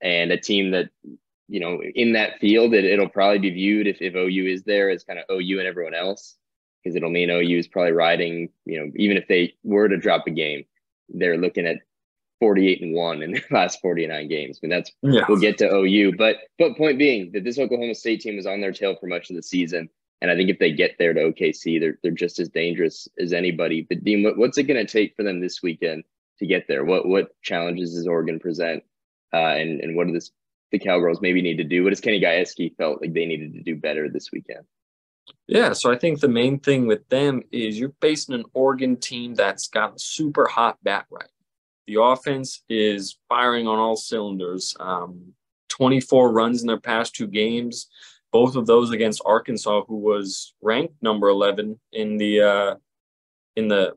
and 0.00 0.32
a 0.32 0.40
team 0.40 0.70
that, 0.70 0.88
you 1.46 1.60
know, 1.60 1.82
in 1.82 2.14
that 2.14 2.38
field, 2.40 2.72
it, 2.72 2.86
it'll 2.86 3.10
probably 3.10 3.38
be 3.38 3.50
viewed 3.50 3.86
if, 3.86 4.00
if 4.00 4.14
OU 4.14 4.46
is 4.46 4.62
there 4.62 4.88
as 4.88 5.04
kind 5.04 5.18
of 5.18 5.26
OU 5.30 5.58
and 5.58 5.68
everyone 5.68 5.94
else, 5.94 6.36
because 6.82 6.96
it'll 6.96 7.10
mean 7.10 7.28
OU 7.28 7.58
is 7.58 7.68
probably 7.68 7.92
riding, 7.92 8.48
you 8.64 8.80
know, 8.80 8.90
even 8.96 9.18
if 9.18 9.28
they 9.28 9.52
were 9.62 9.86
to 9.86 9.98
drop 9.98 10.26
a 10.26 10.30
game, 10.30 10.64
they're 11.10 11.36
looking 11.36 11.66
at 11.66 11.80
48 12.38 12.80
and 12.80 12.94
one 12.94 13.22
in 13.22 13.32
the 13.32 13.42
last 13.50 13.82
49 13.82 14.26
games. 14.28 14.58
I 14.62 14.66
mean, 14.66 14.70
that's 14.70 14.90
yeah. 15.02 15.24
we'll 15.28 15.38
get 15.38 15.58
to 15.58 15.70
OU, 15.70 16.16
but 16.16 16.36
but 16.58 16.78
point 16.78 16.98
being 16.98 17.32
that 17.32 17.44
this 17.44 17.58
Oklahoma 17.58 17.94
State 17.94 18.22
team 18.22 18.36
was 18.36 18.46
on 18.46 18.62
their 18.62 18.72
tail 18.72 18.96
for 18.98 19.06
much 19.06 19.28
of 19.28 19.36
the 19.36 19.42
season. 19.42 19.90
And 20.20 20.30
I 20.30 20.36
think 20.36 20.50
if 20.50 20.58
they 20.58 20.72
get 20.72 20.96
there 20.98 21.14
to 21.14 21.32
OKC, 21.32 21.80
they're 21.80 21.98
they're 22.02 22.12
just 22.12 22.38
as 22.38 22.48
dangerous 22.48 23.08
as 23.18 23.32
anybody. 23.32 23.86
But 23.88 24.04
Dean, 24.04 24.22
what, 24.22 24.36
what's 24.36 24.58
it 24.58 24.64
going 24.64 24.84
to 24.84 24.90
take 24.90 25.16
for 25.16 25.22
them 25.22 25.40
this 25.40 25.62
weekend 25.62 26.04
to 26.38 26.46
get 26.46 26.66
there? 26.68 26.84
What 26.84 27.08
what 27.08 27.40
challenges 27.42 27.94
does 27.94 28.06
Oregon 28.06 28.38
present, 28.38 28.82
uh, 29.32 29.54
and 29.54 29.80
and 29.80 29.96
what 29.96 30.06
do 30.06 30.12
this 30.12 30.30
the 30.72 30.78
Cowgirls 30.78 31.20
maybe 31.20 31.42
need 31.42 31.56
to 31.56 31.64
do? 31.64 31.82
What 31.82 31.90
does 31.90 32.00
Kenny 32.00 32.20
Gajewski 32.20 32.76
felt 32.76 33.00
like 33.00 33.14
they 33.14 33.26
needed 33.26 33.54
to 33.54 33.62
do 33.62 33.76
better 33.76 34.08
this 34.08 34.30
weekend? 34.32 34.64
Yeah, 35.46 35.72
so 35.72 35.90
I 35.92 35.98
think 35.98 36.20
the 36.20 36.28
main 36.28 36.58
thing 36.58 36.86
with 36.86 37.08
them 37.08 37.42
is 37.50 37.78
you're 37.78 37.94
facing 38.00 38.34
an 38.34 38.44
Oregon 38.52 38.96
team 38.96 39.34
that's 39.34 39.68
got 39.68 39.96
a 39.96 39.98
super 39.98 40.46
hot 40.46 40.78
bat 40.82 41.06
right. 41.10 41.30
The 41.86 42.00
offense 42.00 42.62
is 42.68 43.18
firing 43.28 43.66
on 43.66 43.78
all 43.78 43.96
cylinders. 43.96 44.76
Um, 44.78 45.34
24 45.70 46.30
runs 46.30 46.60
in 46.60 46.66
their 46.66 46.80
past 46.80 47.14
two 47.14 47.26
games 47.26 47.88
both 48.32 48.56
of 48.56 48.66
those 48.66 48.90
against 48.90 49.22
Arkansas, 49.24 49.82
who 49.86 49.96
was 49.96 50.54
ranked 50.62 50.94
number 51.02 51.28
11 51.28 51.78
in 51.92 52.16
the 52.16 52.40
uh, 52.40 52.74
in 53.56 53.68
the 53.68 53.94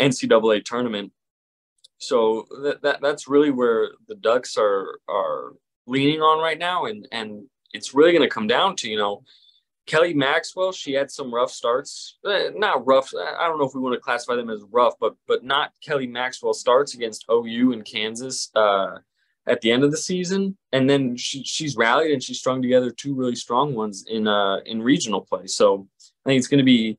NCAA 0.00 0.64
tournament. 0.64 1.12
So 1.98 2.46
that, 2.62 2.82
that 2.82 3.00
that's 3.00 3.28
really 3.28 3.50
where 3.50 3.90
the 4.08 4.16
Ducks 4.16 4.56
are 4.56 4.98
are 5.08 5.52
leaning 5.86 6.20
on 6.20 6.42
right 6.42 6.58
now, 6.58 6.86
and 6.86 7.06
and 7.12 7.44
it's 7.72 7.94
really 7.94 8.12
going 8.12 8.28
to 8.28 8.34
come 8.34 8.48
down 8.48 8.76
to 8.76 8.90
you 8.90 8.96
know 8.96 9.22
Kelly 9.86 10.14
Maxwell. 10.14 10.72
She 10.72 10.92
had 10.92 11.10
some 11.10 11.32
rough 11.32 11.50
starts, 11.50 12.18
eh, 12.26 12.50
not 12.54 12.86
rough. 12.86 13.12
I 13.14 13.46
don't 13.46 13.58
know 13.58 13.66
if 13.66 13.74
we 13.74 13.80
want 13.80 13.94
to 13.94 14.00
classify 14.00 14.34
them 14.34 14.50
as 14.50 14.62
rough, 14.70 14.94
but 15.00 15.14
but 15.28 15.44
not 15.44 15.72
Kelly 15.82 16.06
Maxwell 16.06 16.54
starts 16.54 16.94
against 16.94 17.24
OU 17.30 17.72
and 17.72 17.84
Kansas. 17.84 18.50
Uh, 18.54 18.98
at 19.46 19.60
the 19.60 19.72
end 19.72 19.82
of 19.84 19.90
the 19.90 19.96
season, 19.96 20.56
and 20.72 20.88
then 20.88 21.16
she, 21.16 21.42
she's 21.44 21.76
rallied 21.76 22.12
and 22.12 22.22
she's 22.22 22.38
strung 22.38 22.62
together 22.62 22.90
two 22.90 23.14
really 23.14 23.34
strong 23.34 23.74
ones 23.74 24.04
in 24.08 24.28
uh 24.28 24.58
in 24.66 24.80
regional 24.82 25.20
play. 25.20 25.46
So 25.46 25.88
I 26.24 26.28
think 26.28 26.38
it's 26.38 26.48
going 26.48 26.58
to 26.58 26.64
be 26.64 26.98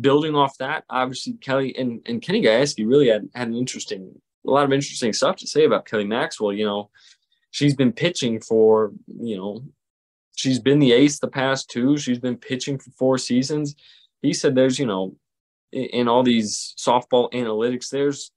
building 0.00 0.36
off 0.36 0.56
that. 0.58 0.84
Obviously, 0.88 1.34
Kelly 1.34 1.76
and, 1.76 2.00
and 2.06 2.22
Kenny 2.22 2.42
Gajewski 2.42 2.88
really 2.88 3.08
had, 3.08 3.28
had 3.34 3.48
an 3.48 3.56
interesting, 3.56 4.14
a 4.46 4.50
lot 4.50 4.64
of 4.64 4.72
interesting 4.72 5.12
stuff 5.12 5.36
to 5.36 5.46
say 5.46 5.64
about 5.64 5.86
Kelly 5.86 6.04
Maxwell. 6.04 6.52
You 6.52 6.66
know, 6.66 6.90
she's 7.50 7.74
been 7.74 7.92
pitching 7.92 8.40
for 8.40 8.92
you 9.06 9.36
know 9.36 9.64
she's 10.40 10.58
been 10.58 10.78
the 10.78 10.92
ace 10.92 11.18
the 11.18 11.28
past 11.28 11.68
two. 11.70 11.98
She's 11.98 12.18
been 12.18 12.36
pitching 12.36 12.78
for 12.78 12.90
four 12.92 13.18
seasons. 13.18 13.74
He 14.22 14.32
said 14.32 14.54
there's, 14.54 14.78
you 14.78 14.86
know, 14.86 15.16
in 15.72 16.08
all 16.08 16.22
these 16.22 16.74
softball 16.78 17.30
analytics, 17.32 17.90
there's 17.90 18.32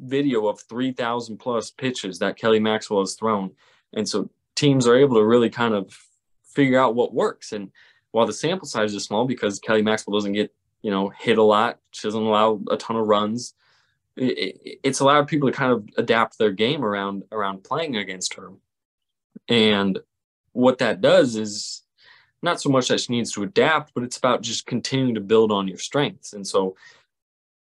video 0.00 0.46
of 0.46 0.60
3,000 0.62 1.36
plus 1.38 1.70
pitches 1.70 2.18
that 2.18 2.36
Kelly 2.36 2.60
Maxwell 2.60 3.00
has 3.00 3.14
thrown. 3.14 3.52
And 3.92 4.08
so 4.08 4.30
teams 4.54 4.86
are 4.86 4.96
able 4.96 5.16
to 5.16 5.24
really 5.24 5.50
kind 5.50 5.74
of 5.74 5.96
figure 6.44 6.78
out 6.78 6.94
what 6.94 7.14
works. 7.14 7.52
And 7.52 7.70
while 8.10 8.26
the 8.26 8.32
sample 8.32 8.66
size 8.66 8.94
is 8.94 9.04
small 9.04 9.26
because 9.26 9.58
Kelly 9.58 9.82
Maxwell 9.82 10.16
doesn't 10.16 10.32
get, 10.32 10.54
you 10.82 10.90
know, 10.90 11.08
hit 11.08 11.38
a 11.38 11.42
lot, 11.42 11.78
she 11.92 12.06
doesn't 12.06 12.22
allow 12.22 12.60
a 12.70 12.76
ton 12.76 12.96
of 12.96 13.06
runs. 13.06 13.54
it's 14.16 15.00
allowed 15.00 15.28
people 15.28 15.50
to 15.50 15.56
kind 15.56 15.72
of 15.72 15.88
adapt 15.96 16.38
their 16.38 16.50
game 16.50 16.84
around 16.84 17.24
around 17.32 17.64
playing 17.64 17.96
against 17.96 18.34
her. 18.34 18.50
And 19.48 19.98
what 20.52 20.78
that 20.78 21.00
does 21.00 21.36
is 21.36 21.82
not 22.42 22.60
so 22.60 22.68
much 22.68 22.88
that 22.88 23.00
she 23.00 23.12
needs 23.12 23.32
to 23.32 23.42
adapt, 23.42 23.94
but 23.94 24.04
it's 24.04 24.18
about 24.18 24.42
just 24.42 24.66
continuing 24.66 25.14
to 25.14 25.20
build 25.20 25.50
on 25.50 25.68
your 25.68 25.78
strengths. 25.78 26.32
And 26.32 26.46
so 26.46 26.76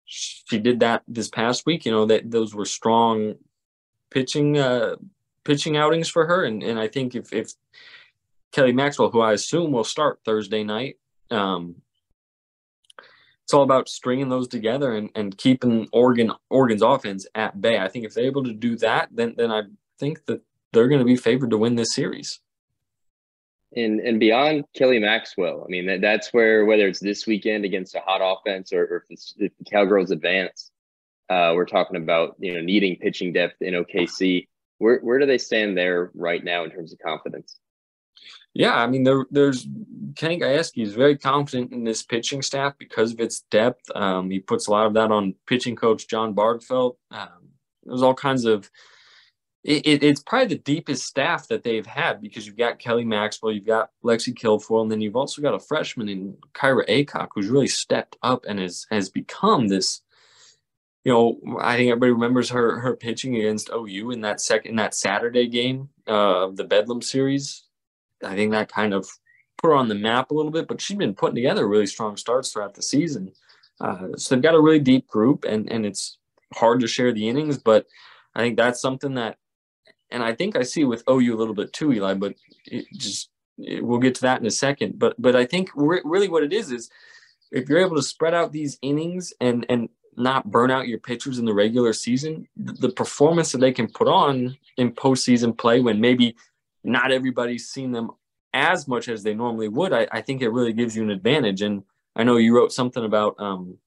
she 0.09 0.57
did 0.57 0.79
that 0.79 1.03
this 1.07 1.29
past 1.29 1.65
week. 1.65 1.85
You 1.85 1.91
know 1.91 2.05
that 2.07 2.31
those 2.31 2.55
were 2.55 2.65
strong 2.65 3.35
pitching 4.09 4.57
uh, 4.57 4.95
pitching 5.43 5.77
outings 5.77 6.09
for 6.09 6.25
her, 6.25 6.43
and 6.43 6.63
and 6.63 6.79
I 6.79 6.87
think 6.87 7.15
if 7.15 7.31
if 7.31 7.51
Kelly 8.51 8.73
Maxwell, 8.73 9.11
who 9.11 9.21
I 9.21 9.33
assume 9.33 9.71
will 9.71 9.83
start 9.83 10.21
Thursday 10.25 10.63
night, 10.63 10.97
um, 11.29 11.75
it's 13.43 13.53
all 13.53 13.61
about 13.61 13.87
stringing 13.87 14.29
those 14.29 14.47
together 14.47 14.95
and, 14.95 15.11
and 15.13 15.37
keeping 15.37 15.87
Oregon 15.93 16.31
Oregon's 16.49 16.81
offense 16.81 17.27
at 17.35 17.61
bay. 17.61 17.77
I 17.77 17.87
think 17.87 18.05
if 18.05 18.15
they're 18.15 18.25
able 18.25 18.43
to 18.45 18.53
do 18.53 18.77
that, 18.77 19.09
then 19.11 19.35
then 19.37 19.51
I 19.51 19.63
think 19.99 20.25
that 20.25 20.41
they're 20.73 20.87
going 20.87 20.99
to 20.99 21.05
be 21.05 21.17
favored 21.17 21.51
to 21.51 21.57
win 21.57 21.75
this 21.75 21.93
series 21.93 22.39
and 23.75 23.99
and 23.99 24.19
beyond 24.19 24.65
Kelly 24.75 24.99
Maxwell, 24.99 25.63
I 25.65 25.69
mean 25.69 25.85
that, 25.87 26.01
that's 26.01 26.33
where 26.33 26.65
whether 26.65 26.87
it's 26.87 26.99
this 26.99 27.27
weekend 27.27 27.65
against 27.65 27.95
a 27.95 27.99
hot 27.99 28.21
offense 28.23 28.73
or, 28.73 28.83
or 28.83 29.05
if, 29.09 29.21
if, 29.37 29.51
the 29.57 29.65
Cowgirls 29.65 30.11
advance, 30.11 30.71
uh, 31.29 31.53
we're 31.55 31.65
talking 31.65 31.97
about 31.97 32.35
you 32.39 32.53
know 32.53 32.61
needing 32.61 32.95
pitching 32.97 33.33
depth 33.33 33.61
in 33.61 33.73
OKC. 33.73 34.47
Where 34.79 34.99
where 34.99 35.19
do 35.19 35.25
they 35.25 35.37
stand 35.37 35.77
there 35.77 36.11
right 36.15 36.43
now 36.43 36.63
in 36.63 36.71
terms 36.71 36.93
of 36.93 36.99
confidence? 36.99 37.57
Yeah, 38.53 38.75
I 38.75 38.87
mean 38.87 39.03
there, 39.03 39.25
there's 39.29 39.67
Kenny 40.15 40.39
Gajewski 40.39 40.83
is 40.83 40.95
very 40.95 41.17
confident 41.17 41.71
in 41.71 41.83
this 41.83 42.01
pitching 42.01 42.41
staff 42.41 42.73
because 42.79 43.13
of 43.13 43.19
its 43.19 43.41
depth. 43.51 43.95
Um, 43.95 44.31
he 44.31 44.39
puts 44.39 44.67
a 44.67 44.71
lot 44.71 44.87
of 44.87 44.93
that 44.95 45.11
on 45.11 45.35
pitching 45.45 45.75
coach 45.75 46.07
John 46.07 46.33
Bargfeld. 46.33 46.95
Um, 47.11 47.49
there's 47.83 48.01
all 48.01 48.15
kinds 48.15 48.45
of 48.45 48.69
it, 49.63 49.85
it, 49.85 50.03
it's 50.03 50.21
probably 50.21 50.47
the 50.47 50.61
deepest 50.61 51.05
staff 51.05 51.47
that 51.49 51.63
they've 51.63 51.85
had 51.85 52.21
because 52.21 52.47
you've 52.47 52.57
got 52.57 52.79
Kelly 52.79 53.03
Maxwell, 53.03 53.51
you've 53.51 53.65
got 53.65 53.91
Lexi 54.03 54.33
Kilfoyle, 54.33 54.83
and 54.83 54.91
then 54.91 55.01
you've 55.01 55.17
also 55.17 55.41
got 55.41 55.53
a 55.53 55.59
freshman 55.59 56.07
in 56.07 56.37
Kyra 56.53 56.87
Aycock 56.87 57.29
who's 57.33 57.49
really 57.49 57.67
stepped 57.67 58.17
up 58.23 58.45
and 58.47 58.59
has 58.59 58.87
has 58.89 59.09
become 59.09 59.67
this. 59.67 60.01
You 61.03 61.13
know, 61.13 61.57
I 61.59 61.75
think 61.75 61.89
everybody 61.89 62.11
remembers 62.11 62.49
her 62.51 62.79
her 62.79 62.95
pitching 62.95 63.35
against 63.35 63.69
OU 63.73 64.11
in 64.11 64.21
that 64.21 64.39
second 64.39 64.71
in 64.71 64.75
that 64.77 64.95
Saturday 64.95 65.47
game 65.47 65.89
uh, 66.07 66.45
of 66.45 66.55
the 66.55 66.63
Bedlam 66.63 67.01
series. 67.01 67.63
I 68.23 68.35
think 68.35 68.51
that 68.51 68.71
kind 68.71 68.93
of 68.93 69.09
put 69.57 69.69
her 69.69 69.75
on 69.75 69.89
the 69.89 69.95
map 69.95 70.31
a 70.31 70.33
little 70.33 70.51
bit, 70.51 70.67
but 70.67 70.79
she's 70.79 70.97
been 70.97 71.15
putting 71.15 71.35
together 71.35 71.67
really 71.67 71.87
strong 71.87 72.15
starts 72.15 72.51
throughout 72.51 72.75
the 72.75 72.81
season. 72.81 73.33
Uh, 73.81 74.09
so 74.15 74.35
they've 74.35 74.43
got 74.43 74.55
a 74.55 74.61
really 74.61 74.79
deep 74.79 75.07
group, 75.07 75.43
and 75.43 75.69
and 75.69 75.85
it's 75.85 76.17
hard 76.53 76.79
to 76.79 76.87
share 76.87 77.11
the 77.11 77.27
innings, 77.27 77.57
but 77.57 77.85
I 78.35 78.39
think 78.39 78.55
that's 78.55 78.81
something 78.81 79.15
that 79.15 79.37
and 80.11 80.23
I 80.23 80.33
think 80.33 80.55
I 80.55 80.63
see 80.63 80.83
with 80.83 81.03
OU 81.09 81.35
a 81.35 81.37
little 81.37 81.53
bit 81.53 81.73
too, 81.73 81.93
Eli. 81.93 82.13
But 82.15 82.35
just 82.93 83.29
it, 83.57 83.83
we'll 83.83 83.99
get 83.99 84.15
to 84.15 84.21
that 84.21 84.39
in 84.39 84.47
a 84.47 84.51
second. 84.51 84.99
But 84.99 85.15
but 85.19 85.35
I 85.35 85.45
think 85.45 85.69
re- 85.75 86.01
really 86.03 86.27
what 86.27 86.43
it 86.43 86.53
is 86.53 86.71
is 86.71 86.89
if 87.51 87.67
you're 87.67 87.79
able 87.79 87.95
to 87.95 88.01
spread 88.01 88.33
out 88.33 88.51
these 88.51 88.77
innings 88.81 89.33
and 89.39 89.65
and 89.69 89.89
not 90.15 90.51
burn 90.51 90.69
out 90.69 90.87
your 90.87 90.99
pitchers 90.99 91.39
in 91.39 91.45
the 91.45 91.53
regular 91.53 91.93
season, 91.93 92.47
the 92.57 92.89
performance 92.89 93.51
that 93.51 93.59
they 93.59 93.71
can 93.71 93.87
put 93.87 94.07
on 94.07 94.57
in 94.77 94.91
postseason 94.91 95.57
play 95.57 95.79
when 95.79 96.01
maybe 96.01 96.35
not 96.83 97.11
everybody's 97.11 97.69
seen 97.69 97.91
them 97.91 98.11
as 98.53 98.87
much 98.87 99.07
as 99.07 99.23
they 99.23 99.33
normally 99.33 99.67
would, 99.67 99.93
I, 99.93 100.07
I 100.11 100.21
think 100.21 100.41
it 100.41 100.49
really 100.49 100.73
gives 100.73 100.95
you 100.95 101.03
an 101.03 101.11
advantage. 101.11 101.61
And 101.61 101.83
I 102.15 102.23
know 102.23 102.37
you 102.37 102.55
wrote 102.55 102.73
something 102.73 103.05
about 103.05 103.35
um, 103.39 103.77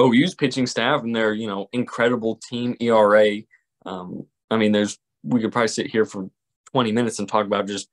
OU's 0.00 0.34
pitching 0.34 0.66
staff 0.66 1.02
and 1.02 1.14
their 1.14 1.32
you 1.32 1.46
know 1.46 1.68
incredible 1.72 2.36
team 2.36 2.76
ERA. 2.80 3.38
Um, 3.84 4.26
I 4.50 4.56
mean, 4.56 4.72
there's 4.72 4.98
we 5.22 5.40
could 5.40 5.52
probably 5.52 5.68
sit 5.68 5.86
here 5.86 6.04
for 6.04 6.30
20 6.72 6.92
minutes 6.92 7.18
and 7.18 7.28
talk 7.28 7.46
about 7.46 7.66
just 7.66 7.88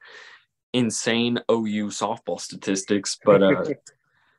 insane 0.73 1.39
OU 1.49 1.87
softball 1.87 2.39
statistics. 2.39 3.17
But 3.25 3.43
uh, 3.43 3.63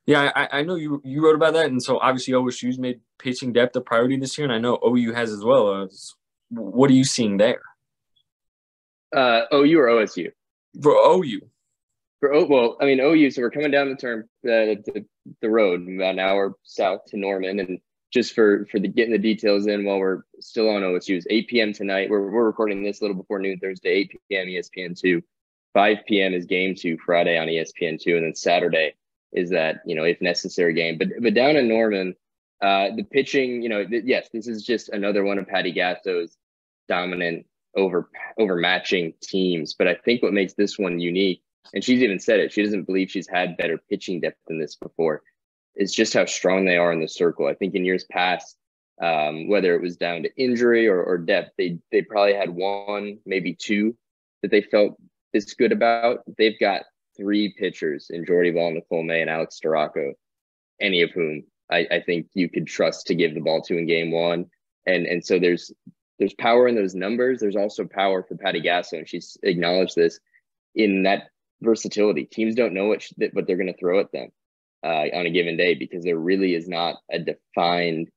yeah, 0.07 0.31
I, 0.35 0.59
I, 0.59 0.62
know 0.62 0.75
you 0.75 1.00
you 1.03 1.25
wrote 1.25 1.35
about 1.35 1.55
that, 1.55 1.67
and 1.71 1.83
so 1.83 1.99
obviously 1.99 2.35
OSU's 2.35 2.79
made 2.79 3.00
pitching 3.19 3.55
depth 3.55 3.75
a 3.76 3.81
priority 3.81 4.19
this 4.19 4.37
year, 4.37 4.45
and 4.45 4.53
I 4.53 4.59
know 4.59 4.79
OU 4.87 5.12
has 5.14 5.33
as 5.33 5.43
well. 5.43 5.69
Uh, 5.69 5.87
what 6.50 6.91
are 6.91 6.95
you 6.95 7.05
seeing 7.05 7.38
there? 7.38 7.62
Uh, 9.17 9.43
OU 9.53 9.79
or 9.79 9.87
OSU? 9.87 10.31
For 10.83 10.93
OU. 10.93 11.41
For 12.21 12.35
O, 12.35 12.45
well, 12.45 12.76
I 12.81 12.85
mean 12.85 13.00
OU. 13.00 13.31
So 13.31 13.43
we're 13.43 13.50
coming 13.50 13.71
down 13.71 13.88
the 13.88 13.97
term 13.97 14.25
uh, 14.45 14.76
the, 14.85 15.07
the 15.41 15.49
road 15.49 15.83
about 15.83 16.14
an 16.14 16.19
hour 16.19 16.55
south 16.64 17.07
to 17.09 17.17
Norman, 17.17 17.61
and 17.61 17.79
just 18.14 18.33
for 18.33 18.66
for 18.71 18.78
the 18.78 18.88
getting 18.88 19.12
the 19.12 19.18
details 19.18 19.66
in 19.66 19.85
while 19.85 19.99
we're 19.99 20.23
still 20.40 20.71
on 20.71 20.83
OSU 20.83 21.16
OSU's 21.18 21.26
8 21.28 21.49
p.m. 21.49 21.73
tonight. 21.73 22.09
We're 22.09 22.30
we're 22.30 22.47
recording 22.47 22.85
this 22.85 23.00
a 23.00 23.04
little 23.04 23.16
before 23.16 23.40
noon 23.40 23.59
Thursday, 23.59 23.90
8 23.90 24.21
p.m. 24.30 24.47
ESPN 24.47 24.99
two. 24.99 25.21
5 25.75 25.99
p.m. 26.06 26.33
is 26.33 26.47
game 26.47 26.76
two 26.76 26.97
Friday 27.04 27.37
on 27.37 27.49
ESPN 27.49 28.00
two, 28.00 28.16
and 28.16 28.25
then 28.25 28.35
Saturday 28.37 28.94
is 29.33 29.50
that 29.50 29.83
you 29.85 29.97
know 29.97 30.04
if 30.04 30.21
necessary 30.23 30.73
game. 30.73 30.97
But 30.97 31.09
but 31.21 31.35
down 31.35 31.56
in 31.56 31.68
Norman, 31.68 32.14
uh, 32.62 32.90
the 32.94 33.02
pitching, 33.02 33.61
you 33.62 33.68
know, 33.68 33.85
th- 33.85 34.04
yes, 34.06 34.28
this 34.33 34.47
is 34.47 34.64
just 34.64 34.88
another 34.90 35.25
one 35.25 35.38
of 35.38 35.49
Patty 35.49 35.73
Gasso's 35.73 36.37
dominant 36.88 37.44
over 37.76 38.09
overmatching 38.38 39.14
teams. 39.21 39.75
But 39.75 39.88
I 39.88 39.97
think 39.97 40.23
what 40.23 40.33
makes 40.33 40.54
this 40.54 40.78
one 40.78 41.00
unique, 41.00 41.42
and 41.75 41.83
she's 41.83 42.00
even 42.00 42.21
said 42.21 42.38
it, 42.38 42.52
she 42.52 42.62
doesn't 42.62 42.85
believe 42.85 43.11
she's 43.11 43.28
had 43.28 43.56
better 43.56 43.78
pitching 43.90 44.21
depth 44.21 44.38
than 44.47 44.61
this 44.61 44.76
before 44.76 45.25
is 45.76 45.93
just 45.93 46.14
how 46.14 46.25
strong 46.25 46.64
they 46.64 46.76
are 46.76 46.93
in 46.93 47.00
the 47.00 47.09
circle. 47.09 47.47
I 47.47 47.54
think 47.54 47.75
in 47.75 47.85
years 47.85 48.04
past, 48.04 48.57
um, 49.02 49.49
whether 49.49 49.75
it 49.75 49.83
was 49.83 49.97
down 49.97 50.23
to 50.23 50.37
injury 50.37 50.87
or, 50.87 51.02
or 51.02 51.19
depth, 51.19 51.52
they 51.59 51.78
they 51.90 52.02
probably 52.02 52.35
had 52.35 52.50
one, 52.50 53.19
maybe 53.26 53.54
two 53.54 53.97
that 54.43 54.50
they 54.50 54.62
felt 54.62 54.97
is 55.33 55.54
good 55.54 55.73
about. 55.73 56.21
They've 56.38 56.59
got 56.61 56.83
three 57.16 57.54
pitchers 57.59 58.09
in 58.11 58.25
Jordy 58.25 58.50
Bahl, 58.50 58.73
Nicole 58.73 59.02
May, 59.02 59.21
and 59.21 59.31
Alex 59.31 59.59
Storako, 59.62 60.12
any 60.81 61.02
of 61.02 61.11
whom 61.11 61.45
I, 61.71 61.87
I 61.90 62.00
think 62.00 62.28
you 62.35 62.49
could 62.49 62.66
trust 62.66 63.07
to 63.07 63.14
give 63.14 63.35
the 63.35 63.40
ball 63.40 63.62
to 63.62 63.76
in 63.76 63.87
game 63.87 64.12
one. 64.12 64.47
And 64.87 65.07
and 65.07 65.25
so 65.25 65.38
there's 65.38 65.73
there's 66.19 66.35
power 66.35 66.69
in 66.69 66.76
those 66.76 66.95
numbers. 66.95 67.40
There's 67.40 67.57
also 67.57 67.85
power 67.85 68.23
for 68.23 68.37
Patty 68.37 68.61
Gasso, 68.61 68.99
and 68.99 69.09
she's 69.09 69.37
acknowledged 69.43 69.97
this 69.97 70.21
in 70.76 71.02
that 71.02 71.25
versatility. 71.62 72.26
Teams 72.26 72.54
don't 72.54 72.75
know 72.75 72.87
what, 72.87 73.02
she, 73.02 73.14
what 73.33 73.47
they're 73.47 73.57
going 73.57 73.73
to 73.73 73.78
throw 73.78 73.99
at 73.99 74.12
them 74.12 74.31
uh, 74.85 75.07
on 75.14 75.26
a 75.26 75.31
given 75.31 75.57
day 75.57 75.75
because 75.75 76.05
there 76.05 76.19
really 76.19 76.55
is 76.55 76.69
not 76.69 76.97
a 77.11 77.19
defined 77.19 78.09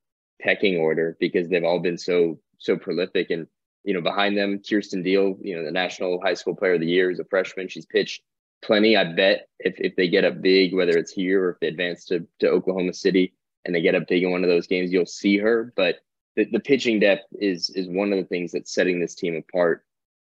pecking 0.41 0.77
order 0.77 1.17
because 1.19 1.47
they've 1.47 1.63
all 1.63 1.79
been 1.79 1.97
so 1.97 2.39
so 2.59 2.77
prolific. 2.77 3.29
And 3.29 3.47
you 3.83 3.93
know 3.93 4.01
behind 4.01 4.37
them 4.37 4.59
Kierston 4.59 5.03
Deal 5.03 5.37
you 5.41 5.55
know 5.55 5.63
the 5.63 5.71
national 5.71 6.19
high 6.21 6.33
school 6.33 6.55
player 6.55 6.73
of 6.73 6.81
the 6.81 6.87
year 6.87 7.09
is 7.09 7.19
a 7.19 7.25
freshman. 7.25 7.69
She's 7.69 7.85
pitched 7.85 8.21
plenty 8.61 8.97
I 8.97 9.13
bet 9.13 9.47
if 9.59 9.75
if 9.77 9.95
they 9.95 10.09
get 10.09 10.25
up 10.25 10.41
big 10.41 10.73
whether 10.73 10.97
it's 10.97 11.11
here 11.11 11.45
or 11.45 11.49
if 11.51 11.59
they 11.59 11.67
advance 11.67 12.05
to 12.05 12.27
to 12.39 12.49
Oklahoma 12.49 12.93
City 12.93 13.33
and 13.65 13.73
they 13.73 13.81
get 13.81 13.95
up 13.95 14.07
big 14.07 14.23
in 14.23 14.31
one 14.31 14.43
of 14.43 14.49
those 14.49 14.67
games 14.67 14.91
you'll 14.91 15.05
see 15.05 15.37
her. 15.37 15.73
But 15.75 15.97
the, 16.35 16.45
the 16.45 16.59
pitching 16.59 16.99
depth 16.99 17.25
is 17.39 17.69
is 17.71 17.87
one 17.87 18.11
of 18.11 18.19
the 18.19 18.25
things 18.25 18.51
that's 18.51 18.73
setting 18.73 18.99
this 18.99 19.15
team 19.15 19.35
apart 19.35 19.83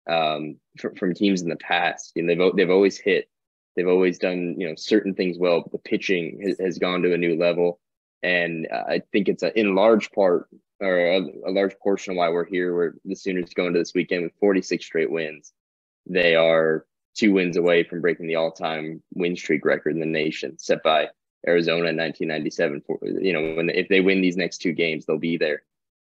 um, 0.10 0.58
from, 0.78 0.96
from 0.96 1.14
teams 1.14 1.42
in 1.42 1.50
the 1.50 1.56
past. 1.58 2.14
And 2.16 2.30
they've 2.30 2.56
they've 2.56 2.70
always 2.70 2.98
hit 2.98 3.30
They've 3.76 3.88
always 3.88 4.20
done, 4.20 4.56
you 4.58 4.68
know, 4.68 4.76
certain 4.76 5.16
things 5.16 5.38
well, 5.38 5.62
but 5.62 5.72
the 5.72 5.90
pitching 5.90 6.40
has, 6.46 6.60
has 6.60 6.80
gone 6.80 7.02
to 7.02 7.14
a 7.14 7.18
new 7.18 7.38
level. 7.38 7.80
And 8.22 8.68
I 8.72 9.02
think 9.12 9.28
it's 9.28 9.44
a, 9.44 9.58
in 9.60 9.76
large 9.76 10.12
part 10.12 10.48
or 10.80 10.98
a, 10.98 11.20
a 11.48 11.52
large 11.52 11.78
portion 11.80 12.12
of 12.12 12.18
why 12.18 12.30
we're 12.30 12.46
here. 12.46 12.76
Where 12.76 12.96
the 13.06 13.16
Sooners 13.16 13.54
going 13.54 13.74
to 13.74 13.80
this 13.80 13.94
weekend 13.94 14.24
with 14.24 14.34
46 14.40 14.84
straight 14.84 15.12
wins. 15.12 15.54
They 16.06 16.36
are 16.36 16.86
two 17.16 17.34
wins 17.34 17.58
away 17.58 17.84
from 17.84 18.02
breaking 18.02 18.28
the 18.28 18.36
all-time 18.36 19.02
win 19.14 19.36
streak 19.36 19.66
record 19.66 19.94
in 19.94 20.00
the 20.00 20.06
nation, 20.06 20.58
set 20.58 20.84
by 20.84 21.10
Arizona 21.48 21.90
in 21.90 21.98
1997. 21.98 22.82
For, 22.86 23.00
you 23.04 23.34
know, 23.34 23.56
when 23.56 23.70
if 23.70 23.88
they 23.88 24.02
win 24.02 24.22
these 24.22 24.38
next 24.38 24.60
two 24.60 24.74
games, 24.74 25.06
they'll 25.06 25.18
be 25.18 25.38
there, 25.38 25.64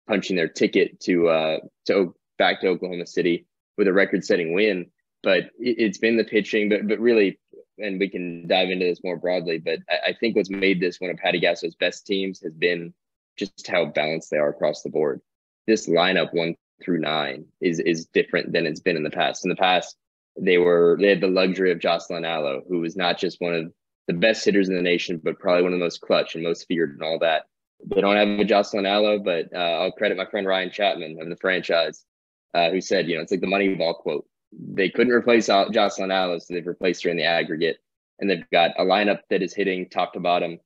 punching 0.07 0.35
their 0.35 0.47
ticket 0.47 0.99
to 1.01 1.29
uh 1.29 1.57
to 1.87 2.15
back 2.37 2.61
to 2.61 2.67
Oklahoma 2.67 3.05
City 3.05 3.45
with 3.77 3.87
a 3.87 3.93
record-setting 3.93 4.53
win. 4.53 4.87
But 5.23 5.45
it, 5.57 5.87
has 5.87 5.97
been 5.97 6.17
the 6.17 6.23
pitching, 6.23 6.69
but 6.69 6.87
but 6.87 6.99
really 6.99 7.39
and 7.77 7.99
we 7.99 8.09
can 8.09 8.47
dive 8.47 8.69
into 8.69 8.85
this 8.85 9.03
more 9.03 9.17
broadly, 9.17 9.57
but 9.57 9.79
I, 9.89 10.09
I 10.09 10.13
think 10.13 10.35
what's 10.35 10.49
made 10.49 10.79
this 10.79 10.99
one 10.99 11.11
of 11.11 11.17
Patty 11.17 11.39
Gasso's 11.39 11.75
best 11.75 12.05
teams 12.05 12.41
has 12.41 12.53
been 12.53 12.93
just 13.37 13.67
how 13.67 13.85
balanced 13.85 14.31
they 14.31 14.37
are 14.37 14.49
across 14.49 14.81
the 14.81 14.89
board. 14.89 15.21
This 15.67 15.87
lineup 15.87 16.33
one 16.33 16.55
through 16.83 16.99
nine 16.99 17.45
is 17.61 17.79
is 17.79 18.05
different 18.07 18.51
than 18.51 18.65
it's 18.65 18.79
been 18.79 18.97
in 18.97 19.03
the 19.03 19.09
past. 19.09 19.45
In 19.45 19.49
the 19.49 19.55
past, 19.55 19.95
they 20.37 20.57
were 20.57 20.97
they 20.99 21.09
had 21.09 21.21
the 21.21 21.27
luxury 21.27 21.71
of 21.71 21.79
Jocelyn 21.79 22.25
Alo, 22.25 22.61
who 22.67 22.79
was 22.79 22.95
not 22.95 23.17
just 23.17 23.41
one 23.41 23.53
of 23.53 23.71
the 24.07 24.13
best 24.13 24.45
hitters 24.45 24.69
in 24.69 24.75
the 24.75 24.81
nation, 24.81 25.19
but 25.23 25.39
probably 25.39 25.63
one 25.63 25.73
of 25.73 25.79
the 25.79 25.85
most 25.85 26.01
clutch 26.01 26.35
and 26.35 26.43
most 26.43 26.65
feared 26.67 26.91
and 26.91 27.01
all 27.01 27.19
that. 27.19 27.45
They 27.85 28.01
don't 28.01 28.15
have 28.15 28.39
a 28.39 28.45
Jocelyn 28.45 28.85
Alo, 28.85 29.19
but 29.19 29.47
uh, 29.53 29.57
I'll 29.57 29.91
credit 29.91 30.17
my 30.17 30.25
friend 30.25 30.47
Ryan 30.47 30.71
Chapman 30.71 31.17
of 31.21 31.29
the 31.29 31.35
franchise, 31.37 32.05
uh, 32.53 32.69
who 32.69 32.81
said, 32.81 33.07
you 33.07 33.15
know, 33.15 33.21
it's 33.21 33.31
like 33.31 33.41
the 33.41 33.47
Moneyball 33.47 33.95
quote. 33.95 34.25
They 34.57 34.89
couldn't 34.89 35.13
replace 35.13 35.47
Jocelyn 35.47 36.11
Alo, 36.11 36.39
so 36.39 36.53
they've 36.53 36.65
replaced 36.65 37.03
her 37.03 37.09
in 37.09 37.17
the 37.17 37.25
aggregate. 37.25 37.77
And 38.19 38.29
they've 38.29 38.49
got 38.51 38.71
a 38.77 38.83
lineup 38.83 39.19
that 39.29 39.43
is 39.43 39.53
hitting 39.53 39.89
top 39.89 40.13
to 40.13 40.19
bottom. 40.19 40.59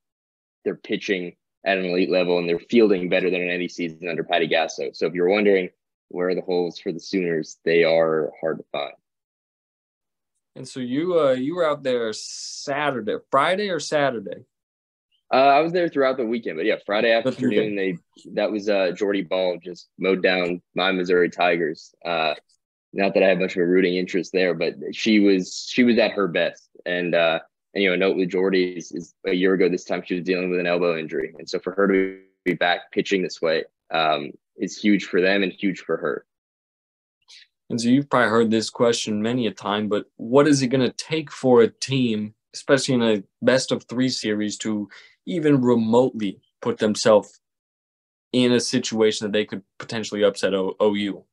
They're 0.63 0.75
pitching 0.75 1.35
at 1.65 1.77
an 1.77 1.85
elite 1.85 2.11
level, 2.11 2.37
and 2.37 2.47
they're 2.47 2.59
fielding 2.59 3.09
better 3.09 3.29
than 3.29 3.41
in 3.41 3.49
any 3.49 3.67
season 3.67 4.07
under 4.07 4.23
Patty 4.23 4.47
Gasso. 4.47 4.95
So 4.95 5.07
if 5.07 5.13
you're 5.13 5.29
wondering 5.29 5.69
where 6.09 6.29
are 6.29 6.35
the 6.35 6.41
holes 6.41 6.79
for 6.79 6.91
the 6.91 6.99
Sooners, 6.99 7.57
they 7.65 7.83
are 7.83 8.31
hard 8.41 8.57
to 8.57 8.65
find. 8.71 8.93
And 10.55 10.67
so 10.67 10.79
you 10.79 11.19
uh 11.19 11.31
you 11.31 11.55
were 11.55 11.65
out 11.65 11.83
there 11.83 12.11
Saturday, 12.11 13.15
Friday 13.31 13.69
or 13.69 13.79
Saturday? 13.79 14.43
Uh, 15.31 15.37
I 15.37 15.59
was 15.59 15.71
there 15.71 15.87
throughout 15.87 16.17
the 16.17 16.25
weekend, 16.25 16.57
but 16.57 16.65
yeah, 16.65 16.77
Friday 16.85 17.11
afternoon 17.11 17.75
they 17.75 17.97
that 18.33 18.51
was 18.51 18.67
uh 18.67 18.91
Jordy 18.91 19.21
Bahl 19.21 19.57
just 19.63 19.87
mowed 19.97 20.23
down 20.23 20.61
my 20.75 20.91
Missouri 20.91 21.29
Tigers. 21.29 21.93
Uh, 22.03 22.33
not 22.93 23.13
that 23.13 23.23
I 23.23 23.27
have 23.27 23.39
much 23.39 23.55
of 23.55 23.61
a 23.61 23.65
rooting 23.65 23.95
interest 23.95 24.31
there, 24.33 24.53
but 24.53 24.75
she 24.91 25.19
was 25.19 25.67
she 25.69 25.83
was 25.83 25.97
at 25.97 26.11
her 26.11 26.27
best. 26.27 26.69
And 26.85 27.15
uh, 27.15 27.39
and 27.73 27.83
you 27.83 27.89
know, 27.89 27.95
note 27.95 28.17
with 28.17 28.29
Jordy 28.29 28.73
is, 28.77 28.91
is 28.91 29.13
a 29.25 29.33
year 29.33 29.53
ago 29.53 29.69
this 29.69 29.85
time 29.85 30.03
she 30.05 30.15
was 30.15 30.23
dealing 30.23 30.49
with 30.49 30.59
an 30.59 30.67
elbow 30.67 30.97
injury, 30.97 31.33
and 31.37 31.49
so 31.49 31.59
for 31.59 31.73
her 31.73 31.87
to 31.87 32.19
be 32.45 32.53
back 32.53 32.91
pitching 32.91 33.21
this 33.21 33.41
way 33.41 33.63
um, 33.91 34.31
is 34.57 34.77
huge 34.77 35.05
for 35.05 35.21
them 35.21 35.43
and 35.43 35.51
huge 35.51 35.79
for 35.79 35.97
her. 35.97 36.25
And 37.69 37.79
so 37.79 37.89
you've 37.89 38.09
probably 38.09 38.29
heard 38.29 38.49
this 38.49 38.69
question 38.69 39.21
many 39.21 39.45
a 39.45 39.51
time, 39.51 39.89
but 39.89 40.05
what 40.17 40.47
is 40.47 40.61
it 40.61 40.67
going 40.67 40.81
to 40.81 40.95
take 40.95 41.31
for 41.31 41.61
a 41.61 41.67
team, 41.67 42.33
especially 42.55 42.95
in 42.95 43.03
a 43.03 43.23
best 43.43 43.71
of 43.71 43.83
three 43.83 44.09
series, 44.09 44.57
to 44.59 44.89
even 45.27 45.61
remotely 45.61 46.41
put 46.61 46.79
themselves 46.79 47.39
in 48.33 48.51
a 48.51 48.59
situation 48.59 49.25
that 49.25 49.33
they 49.33 49.45
could 49.45 49.61
potentially 49.77 50.23
upset 50.23 50.55
o- 50.55 50.75
OU? 50.81 51.23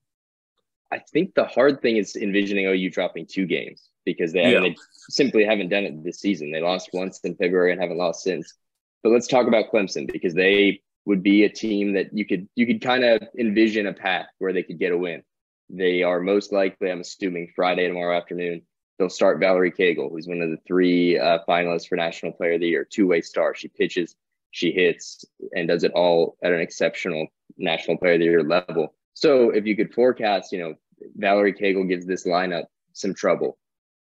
I 0.93 0.99
think 0.99 1.35
the 1.35 1.45
hard 1.45 1.83
thing 1.83 1.97
is 1.97 2.17
envisioning 2.17 2.67
OU 2.67 2.91
dropping 2.91 3.27
two 3.27 3.47
games 3.47 3.91
because 4.05 4.33
they, 4.33 4.53
yeah. 4.53 4.61
they 4.61 4.77
simply 5.09 5.45
haven't 5.45 5.69
done 5.69 5.85
it 5.85 6.05
this 6.05 6.21
season. 6.21 6.53
They 6.53 6.61
lost 6.61 6.91
once 6.93 7.19
in 7.21 7.35
February 7.35 7.73
and 7.73 7.81
haven't 7.81 7.99
lost 7.99 8.23
since. 8.23 8.55
But 9.03 9.11
let's 9.11 9.27
talk 9.27 9.47
about 9.47 9.71
Clemson 9.73 10.11
because 10.11 10.35
they 10.35 10.81
would 11.05 11.23
be 11.23 11.45
a 11.45 11.49
team 11.49 11.95
that 11.95 12.13
you 12.13 12.27
could 12.27 12.49
you 12.55 12.67
could 12.67 12.83
kind 12.83 13.05
of 13.05 13.23
envision 13.39 13.87
a 13.87 13.93
path 13.93 14.27
where 14.39 14.53
they 14.53 14.63
could 14.63 14.79
get 14.79 14.93
a 14.93 14.99
win. 14.99 15.23
They 15.69 16.03
are 16.03 16.21
most 16.21 16.53
likely, 16.53 16.91
I'm 16.91 17.01
assuming, 17.01 17.53
Friday 17.55 17.89
tomorrow 17.89 18.17
afternoon. 18.17 18.63
They'll 18.99 19.11
start 19.11 19.41
Valerie 19.41 19.73
Cagle, 19.73 20.11
who's 20.11 20.29
one 20.29 20.41
of 20.41 20.51
the 20.51 20.59
three 20.67 21.19
uh, 21.19 21.41
finalists 21.49 21.89
for 21.89 21.97
National 21.97 22.33
Player 22.33 22.55
of 22.55 22.61
the 22.61 22.69
Year, 22.69 22.87
two 22.89 23.07
way 23.07 23.21
star. 23.21 23.55
She 23.55 23.69
pitches, 23.69 24.15
she 24.53 24.73
hits, 24.73 25.25
and 25.55 25.69
does 25.69 25.85
it 25.85 25.93
all 25.93 26.37
at 26.43 26.53
an 26.53 26.61
exceptional 26.61 27.27
National 27.59 27.99
Player 27.99 28.15
of 28.15 28.21
the 28.21 28.25
Year 28.27 28.43
level. 28.43 28.95
So 29.17 29.49
if 29.49 29.65
you 29.65 29.75
could 29.75 29.95
forecast, 29.95 30.53
you 30.53 30.59
know, 30.59 30.75
Valerie 31.17 31.55
Cagle 31.55 31.89
gives 31.89 32.05
this 32.05 32.27
lineup 32.27 32.65
some 32.93 33.15
trouble, 33.15 33.57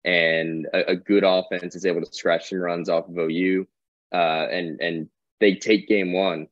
and 0.04 0.68
a, 0.74 0.92
a 0.92 0.96
good 0.98 1.24
offense 1.24 1.76
is 1.76 1.86
able 1.86 2.02
to 2.02 2.14
scratch 2.14 2.50
some 2.50 2.60
runs 2.60 2.90
off 2.90 3.08
of 3.08 3.18
OU, 3.18 3.66
uh, 4.14 4.48
and 4.52 4.82
and 4.82 5.10
they 5.40 5.56
take 5.56 5.88
game 5.88 6.12
one. 6.12 6.48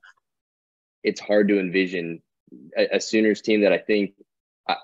It's 1.03 1.19
hard 1.19 1.50
to 1.50 1.59
envision 1.59 2.21
a, 2.77 2.95
a 2.95 3.01
Sooners 3.01 3.41
team 3.41 3.62
that 3.62 3.74
I 3.74 3.77
think 3.77 4.13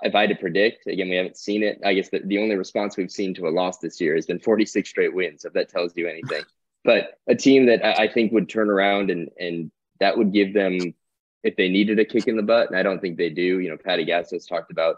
if 0.02 0.16
I 0.16 0.22
had 0.22 0.32
to 0.32 0.36
predict, 0.36 0.86
again, 0.88 1.10
we 1.10 1.16
haven't 1.16 1.38
seen 1.38 1.64
it. 1.64 1.80
I 1.84 1.94
guess 1.94 2.10
the, 2.10 2.20
the 2.26 2.40
only 2.40 2.58
response 2.58 2.98
we've 2.98 3.10
seen 3.10 3.34
to 3.36 3.48
a 3.48 3.50
loss 3.50 3.78
this 3.78 4.02
year 4.02 4.16
has 4.16 4.26
been 4.26 4.40
46 4.40 4.88
straight 4.88 5.16
wins, 5.16 5.46
if 5.46 5.54
that 5.54 5.70
tells 5.70 5.96
you 5.96 6.10
anything. 6.10 6.44
but 6.84 7.20
a 7.30 7.36
team 7.36 7.68
that 7.68 7.86
I 7.86 8.10
think 8.10 8.34
would 8.34 8.50
turn 8.50 8.70
around 8.70 9.12
and 9.12 9.30
and 9.40 9.72
that 10.02 10.18
would 10.18 10.34
give 10.34 10.54
them, 10.54 10.94
if 11.44 11.56
they 11.56 11.70
needed 11.70 12.00
a 12.00 12.06
kick 12.06 12.28
in 12.28 12.38
the 12.38 12.44
butt, 12.44 12.70
and 12.70 12.78
I 12.78 12.84
don't 12.84 13.00
think 13.00 13.18
they 13.18 13.30
do. 13.30 13.60
You 13.60 13.70
know, 13.70 13.78
Patty 13.78 14.06
Gasso's 14.06 14.46
talked 14.46 14.72
about 14.72 14.98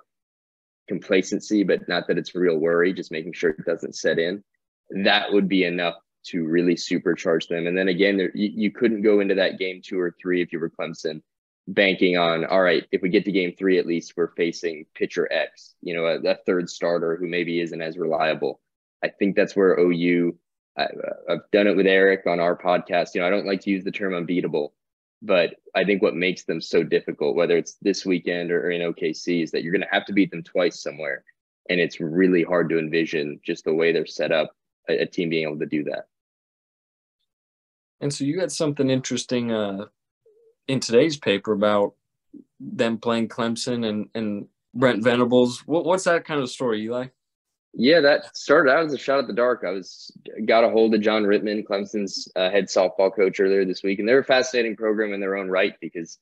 complacency, 0.87 1.63
but 1.63 1.87
not 1.87 2.07
that 2.07 2.17
it's 2.17 2.35
real 2.35 2.57
worry, 2.57 2.93
just 2.93 3.11
making 3.11 3.33
sure 3.33 3.51
it 3.51 3.65
doesn't 3.65 3.95
set 3.95 4.19
in. 4.19 4.43
That 4.89 5.31
would 5.31 5.47
be 5.47 5.63
enough 5.63 5.95
to 6.25 6.45
really 6.45 6.75
supercharge 6.75 7.47
them. 7.47 7.67
And 7.67 7.77
then 7.77 7.87
again, 7.87 8.17
there, 8.17 8.31
you, 8.33 8.51
you 8.53 8.71
couldn't 8.71 9.01
go 9.01 9.19
into 9.19 9.35
that 9.35 9.57
game 9.57 9.81
two 9.83 9.99
or 9.99 10.15
three 10.21 10.41
if 10.41 10.51
you 10.51 10.59
were 10.59 10.69
Clemson 10.69 11.21
banking 11.67 12.17
on 12.17 12.43
all 12.45 12.61
right 12.61 12.85
if 12.91 13.01
we 13.01 13.09
get 13.09 13.23
to 13.23 13.31
game 13.31 13.53
three 13.57 13.79
at 13.79 13.85
least 13.85 14.13
we're 14.17 14.33
facing 14.35 14.85
pitcher 14.95 15.31
x 15.31 15.75
you 15.81 15.95
know 15.95 16.05
a, 16.05 16.19
a 16.19 16.35
third 16.45 16.69
starter 16.69 17.15
who 17.15 17.25
maybe 17.25 17.61
isn't 17.61 17.81
as 17.81 17.97
reliable 17.97 18.59
i 19.01 19.07
think 19.07 19.33
that's 19.35 19.55
where 19.55 19.79
ou 19.79 20.37
I, 20.77 20.87
i've 21.29 21.49
done 21.53 21.67
it 21.67 21.77
with 21.77 21.87
eric 21.87 22.27
on 22.27 22.41
our 22.41 22.57
podcast 22.57 23.15
you 23.15 23.21
know 23.21 23.27
i 23.27 23.29
don't 23.29 23.45
like 23.45 23.61
to 23.61 23.69
use 23.69 23.85
the 23.85 23.91
term 23.91 24.13
unbeatable 24.13 24.73
but 25.23 25.55
i 25.75 25.83
think 25.83 26.01
what 26.01 26.15
makes 26.15 26.43
them 26.43 26.61
so 26.61 26.83
difficult 26.83 27.35
whether 27.35 27.57
it's 27.57 27.77
this 27.81 28.05
weekend 28.05 28.51
or, 28.51 28.69
in 28.69 28.93
okc 28.93 29.43
is 29.43 29.51
that 29.51 29.63
you're 29.63 29.73
going 29.73 29.81
to 29.81 29.87
have 29.91 30.05
to 30.05 30.13
beat 30.13 30.29
them 30.29 30.43
twice 30.43 30.81
somewhere 30.81 31.23
and 31.69 31.79
it's 31.79 31.99
really 31.99 32.43
hard 32.43 32.69
to 32.69 32.77
envision 32.77 33.39
just 33.43 33.63
the 33.63 33.73
way 33.73 33.91
they're 33.91 34.05
set 34.05 34.31
up 34.31 34.51
a, 34.89 34.99
a 34.99 35.05
team 35.05 35.29
being 35.29 35.47
able 35.47 35.59
to 35.59 35.65
do 35.65 35.83
that 35.83 36.07
and 38.01 38.13
so 38.13 38.25
you 38.25 38.39
had 38.41 38.51
something 38.51 38.89
interesting 38.89 39.51
uh, 39.51 39.85
in 40.67 40.81
today's 40.81 41.17
paper 41.17 41.53
about 41.53 41.93
them 42.59 42.97
playing 42.97 43.29
Clemson 43.29 43.87
and 43.87 44.09
and 44.13 44.47
Brent 44.73 45.03
Venables. 45.03 45.59
What, 45.67 45.85
what's 45.85 46.05
that 46.05 46.25
kind 46.25 46.41
of 46.41 46.49
story, 46.49 46.81
Eli? 46.81 47.07
Yeah, 47.75 48.01
that 48.01 48.37
started 48.37 48.71
out 48.71 48.85
as 48.85 48.93
a 48.93 48.97
shot 48.99 49.19
at 49.19 49.27
the 49.27 49.33
dark. 49.33 49.63
I 49.65 49.71
was 49.71 50.11
got 50.45 50.63
a 50.63 50.69
hold 50.69 50.93
of 50.93 51.01
John 51.01 51.23
Rittman, 51.23 51.65
Clemson's 51.65 52.27
uh, 52.35 52.51
head 52.51 52.65
softball 52.65 53.13
coach, 53.13 53.39
earlier 53.39 53.65
this 53.65 53.81
week, 53.81 53.97
and 53.97 54.07
they're 54.07 54.19
a 54.19 54.23
fascinating 54.23 54.75
program 54.75 55.11
in 55.11 55.19
their 55.19 55.35
own 55.35 55.49
right 55.49 55.73
because 55.81 56.19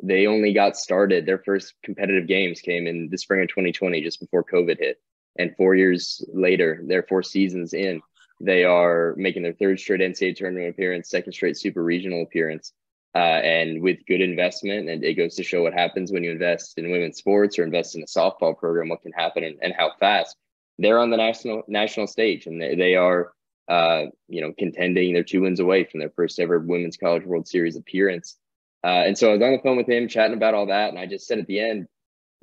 they 0.00 0.26
only 0.26 0.52
got 0.52 0.76
started. 0.76 1.26
Their 1.26 1.38
first 1.38 1.74
competitive 1.82 2.28
games 2.28 2.60
came 2.60 2.86
in 2.86 3.08
the 3.10 3.18
spring 3.18 3.42
of 3.42 3.48
2020, 3.48 4.02
just 4.02 4.20
before 4.20 4.44
COVID 4.44 4.78
hit, 4.78 5.00
and 5.36 5.56
four 5.56 5.74
years 5.74 6.24
later, 6.32 6.80
their 6.86 7.02
four 7.02 7.24
seasons 7.24 7.74
in, 7.74 8.00
they 8.40 8.62
are 8.62 9.14
making 9.16 9.42
their 9.42 9.52
third 9.52 9.80
straight 9.80 10.00
NCAA 10.00 10.36
tournament 10.36 10.68
appearance, 10.68 11.10
second 11.10 11.32
straight 11.32 11.56
super 11.56 11.82
regional 11.82 12.22
appearance, 12.22 12.72
uh, 13.16 13.18
and 13.18 13.82
with 13.82 14.06
good 14.06 14.20
investment. 14.20 14.88
And 14.88 15.02
it 15.02 15.14
goes 15.14 15.34
to 15.36 15.42
show 15.42 15.62
what 15.62 15.74
happens 15.74 16.12
when 16.12 16.22
you 16.22 16.30
invest 16.30 16.78
in 16.78 16.92
women's 16.92 17.16
sports 17.16 17.58
or 17.58 17.64
invest 17.64 17.96
in 17.96 18.02
a 18.02 18.06
softball 18.06 18.56
program, 18.56 18.90
what 18.90 19.02
can 19.02 19.12
happen 19.12 19.42
and, 19.42 19.56
and 19.60 19.74
how 19.76 19.90
fast. 19.98 20.36
They're 20.78 20.98
on 20.98 21.10
the 21.10 21.16
national 21.16 21.62
national 21.68 22.06
stage, 22.06 22.46
and 22.46 22.60
they, 22.60 22.74
they 22.74 22.94
are, 22.96 23.32
uh, 23.68 24.06
you 24.28 24.40
know, 24.40 24.52
contending. 24.58 25.12
They're 25.12 25.22
two 25.22 25.42
wins 25.42 25.60
away 25.60 25.84
from 25.84 26.00
their 26.00 26.10
first 26.10 26.38
ever 26.40 26.58
Women's 26.58 26.96
College 26.96 27.24
World 27.24 27.46
Series 27.46 27.76
appearance. 27.76 28.36
Uh, 28.82 29.04
and 29.06 29.16
so 29.16 29.30
I 29.30 29.32
was 29.32 29.42
on 29.42 29.52
the 29.52 29.62
phone 29.62 29.76
with 29.76 29.88
him, 29.88 30.08
chatting 30.08 30.36
about 30.36 30.54
all 30.54 30.66
that, 30.66 30.90
and 30.90 30.98
I 30.98 31.06
just 31.06 31.26
said 31.26 31.38
at 31.38 31.46
the 31.46 31.60
end, 31.60 31.86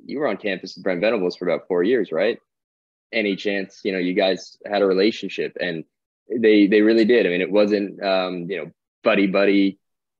"You 0.04 0.18
were 0.18 0.28
on 0.28 0.38
campus 0.38 0.74
with 0.74 0.84
Brent 0.84 1.00
Venables 1.00 1.36
for 1.36 1.48
about 1.48 1.68
four 1.68 1.82
years, 1.82 2.10
right? 2.10 2.38
Any 3.12 3.36
chance, 3.36 3.80
you 3.84 3.92
know, 3.92 3.98
you 3.98 4.14
guys 4.14 4.56
had 4.66 4.82
a 4.82 4.86
relationship?" 4.86 5.56
And 5.60 5.84
they 6.28 6.66
they 6.66 6.80
really 6.80 7.04
did. 7.04 7.26
I 7.26 7.28
mean, 7.28 7.42
it 7.42 7.50
wasn't, 7.50 8.02
um, 8.02 8.50
you 8.50 8.56
know, 8.56 8.70
buddy 9.04 9.26
buddy 9.26 9.78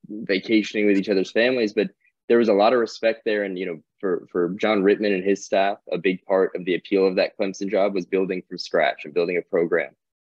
vacationing 0.09 0.87
with 0.87 0.99
each 0.99 1.09
other's 1.09 1.31
families, 1.31 1.73
but 1.73 1.89
there 2.29 2.39
was 2.39 2.49
a 2.49 2.55
lot 2.55 2.73
of 2.73 2.79
respect 2.79 3.23
there. 3.25 3.45
And, 3.45 3.59
you 3.59 3.67
know, 3.67 3.79
for, 4.01 4.27
for 4.31 4.51
John 4.51 4.83
Rittman 4.83 5.15
and 5.15 5.25
his 5.25 5.45
staff, 5.45 5.79
a 5.91 5.99
big 5.99 6.25
part 6.25 6.53
of 6.55 6.65
the 6.65 6.75
appeal 6.75 7.07
of 7.07 7.17
that 7.17 7.37
Clemson 7.39 7.71
job 7.71 7.95
was 7.95 8.07
building 8.07 8.43
from 8.49 8.59
scratch 8.59 9.05
and 9.05 9.15
building 9.15 9.37
a 9.37 9.43
program 9.43 9.91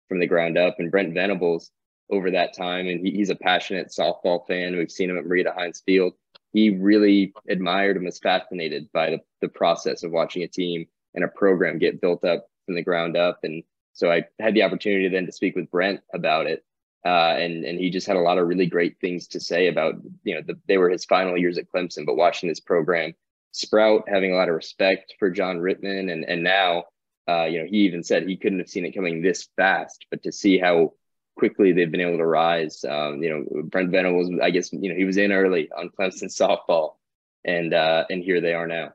from 0.09 0.20
the 0.20 0.26
ground 0.26 0.59
up. 0.59 0.76
And 0.79 0.90
Brent 0.90 1.14
Venables 1.14 1.70
over 2.11 2.31
that 2.31 2.57
time, 2.57 2.88
and 2.88 3.05
he, 3.05 3.12
he's 3.12 3.31
a 3.31 3.37
passionate 3.37 3.88
softball 3.88 4.46
fan. 4.46 4.76
We've 4.76 4.90
seen 4.90 5.11
him 5.11 5.18
at 5.18 5.24
Marita 5.24 5.57
Hynes 5.57 5.83
Field. 5.85 6.14
He 6.53 6.70
really 6.70 7.33
admired 7.48 7.96
and 7.96 8.05
was 8.05 8.18
fascinated 8.18 8.90
by 8.92 9.11
the, 9.11 9.20
the 9.40 9.48
process 9.48 10.03
of 10.03 10.11
watching 10.11 10.42
a 10.42 10.48
team 10.48 10.87
and 11.14 11.24
a 11.24 11.29
program 11.29 11.79
get 11.79 12.00
built 12.00 12.24
up 12.24 12.46
from 12.66 12.74
the 12.74 12.83
ground 12.83 13.16
up. 13.16 13.40
And 13.44 13.62
so 13.92 14.11
I 14.11 14.24
had 14.40 14.55
the 14.55 14.62
opportunity 14.62 15.09
then 15.09 15.26
to 15.26 15.33
speak 15.33 15.55
with 15.55 15.70
Brent 15.70 16.00
about 16.12 16.46
it 16.46 16.64
uh, 17.04 17.34
and 17.38 17.64
and 17.64 17.78
he 17.78 17.90
just 17.90 18.06
had 18.06 18.16
a 18.16 18.20
lot 18.20 18.38
of 18.38 18.46
really 18.46 18.66
great 18.66 18.98
things 19.00 19.26
to 19.28 19.40
say 19.40 19.68
about 19.68 19.94
you 20.22 20.34
know 20.34 20.42
the, 20.46 20.58
they 20.68 20.76
were 20.76 20.90
his 20.90 21.04
final 21.04 21.36
years 21.36 21.56
at 21.56 21.70
Clemson, 21.72 22.04
but 22.04 22.16
watching 22.16 22.48
this 22.48 22.60
program 22.60 23.14
sprout, 23.52 24.04
having 24.08 24.32
a 24.32 24.36
lot 24.36 24.48
of 24.48 24.54
respect 24.54 25.14
for 25.18 25.30
John 25.30 25.58
Rittman, 25.58 26.12
and 26.12 26.24
and 26.24 26.42
now 26.42 26.84
uh, 27.28 27.44
you 27.44 27.60
know 27.60 27.66
he 27.66 27.78
even 27.78 28.02
said 28.02 28.24
he 28.24 28.36
couldn't 28.36 28.58
have 28.58 28.68
seen 28.68 28.84
it 28.84 28.94
coming 28.94 29.22
this 29.22 29.48
fast, 29.56 30.04
but 30.10 30.22
to 30.24 30.32
see 30.32 30.58
how 30.58 30.92
quickly 31.36 31.72
they've 31.72 31.90
been 31.90 32.02
able 32.02 32.18
to 32.18 32.26
rise, 32.26 32.84
um, 32.84 33.22
you 33.22 33.30
know 33.30 33.62
Brent 33.62 33.90
Venables, 33.90 34.30
I 34.42 34.50
guess 34.50 34.70
you 34.72 34.90
know 34.90 34.96
he 34.96 35.04
was 35.04 35.16
in 35.16 35.32
early 35.32 35.70
on 35.72 35.90
Clemson 35.98 36.24
softball, 36.68 36.96
and 37.44 37.72
uh, 37.72 38.04
and 38.10 38.22
here 38.22 38.42
they 38.42 38.52
are 38.52 38.66
now. 38.66 38.92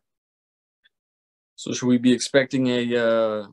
So 1.55 1.73
should 1.73 1.87
we 1.87 1.97
be 1.97 2.13
expecting 2.13 2.67
a 2.67 2.97
uh, 2.97 3.47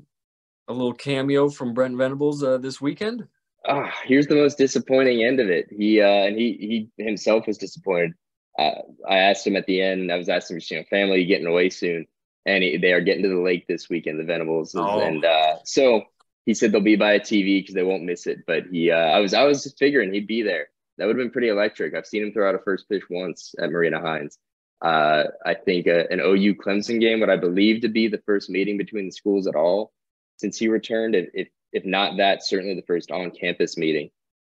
a 0.69 0.73
little 0.73 0.93
cameo 0.93 1.49
from 1.49 1.73
Brent 1.73 1.97
Venables 1.97 2.43
uh, 2.43 2.59
this 2.59 2.83
weekend? 2.83 3.29
Uh, 3.69 3.89
here's 4.05 4.27
the 4.27 4.35
most 4.35 4.59
disappointing 4.59 5.25
end 5.25 5.41
of 5.41 5.49
it. 5.49 5.67
He 5.71 6.01
uh, 6.01 6.07
and 6.07 6.37
he 6.37 6.89
he 6.97 7.05
himself 7.05 7.47
was 7.47 7.59
disappointed. 7.59 8.13
Uh, 8.59 8.83
I 9.09 9.19
asked 9.19 9.47
him 9.47 9.57
at 9.57 9.67
the 9.67 9.81
end. 9.81 10.11
I 10.13 10.17
was 10.17 10.29
asking, 10.29 10.61
you 10.71 10.77
know, 10.79 10.85
family 10.91 11.25
getting 11.25 11.47
away 11.47 11.71
soon, 11.71 12.07
and 12.45 12.63
he, 12.63 12.77
they 12.77 12.93
are 12.93 13.01
getting 13.01 13.23
to 13.23 13.29
the 13.29 13.41
lake 13.41 13.67
this 13.67 13.89
weekend, 13.89 14.19
the 14.21 14.25
Venables, 14.25 14.75
Oh. 14.75 15.01
and 15.01 15.25
uh, 15.25 15.57
so 15.65 16.03
he 16.45 16.55
said 16.55 16.73
they'll 16.73 16.81
be 16.81 16.97
by 16.97 17.13
a 17.13 17.21
TV 17.21 17.61
because 17.61 17.75
they 17.75 17.83
won't 17.85 18.03
miss 18.03 18.27
it. 18.27 18.41
But 18.47 18.65
he, 18.71 18.91
uh, 18.91 18.97
I 18.97 19.21
was, 19.21 19.33
I 19.33 19.45
was 19.45 19.63
just 19.63 19.79
figuring 19.79 20.13
he'd 20.13 20.27
be 20.27 20.43
there. 20.43 20.67
That 20.99 21.07
would 21.07 21.17
have 21.17 21.25
been 21.25 21.31
pretty 21.31 21.49
electric. 21.49 21.95
I've 21.95 22.07
seen 22.07 22.25
him 22.25 22.33
throw 22.33 22.49
out 22.49 22.55
a 22.55 22.59
first 22.59 22.89
pitch 22.89 23.05
once 23.09 23.55
at 23.59 23.71
Marita 23.71 24.03
Hynes. 24.03 24.37
Uh, 24.85 25.29
I 25.47 25.55
think 25.55 25.87
uh, 25.87 26.05
an 26.11 26.21
OU 26.21 26.57
Clemson 26.57 27.01
game, 27.01 27.21
what 27.21 27.31
I 27.31 27.37
believe 27.37 27.83
to 27.83 27.89
be 27.89 28.09
the 28.09 28.21
first 28.27 28.51
meeting 28.51 28.77
between 28.77 29.07
the 29.07 29.13
schools 29.13 29.47
at 29.47 29.55
all 29.55 29.93
since 30.37 30.59
he 30.59 30.69
returned. 30.69 31.15
If, 31.15 31.49
if 31.73 31.85
not 31.85 32.17
that, 32.19 32.45
certainly 32.45 32.75
the 32.75 32.87
first 32.87 33.11
on 33.11 33.31
campus 33.31 33.77
meeting 33.77 34.11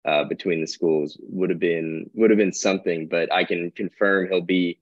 uh, 0.06 0.24
between 0.24 0.60
the 0.60 0.66
schools 0.66 1.16
would 1.20 1.50
have 1.50 1.58
been 1.58 2.10
would 2.14 2.30
have 2.30 2.38
been 2.38 2.52
something. 2.52 3.08
But 3.08 3.32
I 3.32 3.44
can 3.44 3.70
confirm 3.70 4.28
he'll 4.28 4.40
be 4.40 4.78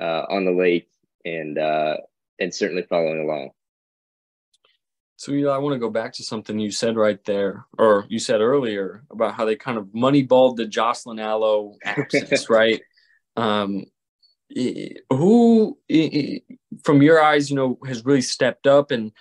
uh, 0.00 0.24
on 0.28 0.44
the 0.44 0.52
lake 0.52 0.88
and 1.24 1.58
uh, 1.58 1.96
and 2.38 2.54
certainly 2.54 2.82
following 2.82 3.20
along. 3.20 3.50
So 5.16 5.32
I 5.48 5.58
want 5.58 5.74
to 5.74 5.78
go 5.78 5.90
back 5.90 6.12
to 6.14 6.24
something 6.24 6.58
you 6.58 6.72
said 6.72 6.96
right 6.96 7.22
there, 7.24 7.66
or 7.78 8.04
you 8.08 8.18
said 8.18 8.40
earlier 8.40 9.04
about 9.10 9.34
how 9.34 9.44
they 9.44 9.54
kind 9.56 9.78
of 9.78 9.86
moneyballed 9.86 10.56
the 10.56 10.66
Jocelyn 10.66 11.20
Alo 11.20 11.76
absence, 11.84 12.50
right? 12.50 12.82
Um, 13.36 13.84
who, 15.10 15.78
from 16.82 17.00
your 17.00 17.22
eyes, 17.22 17.48
you 17.48 17.56
know, 17.56 17.78
has 17.86 18.04
really 18.04 18.22
stepped 18.22 18.66
up, 18.66 18.90
and 18.90 19.12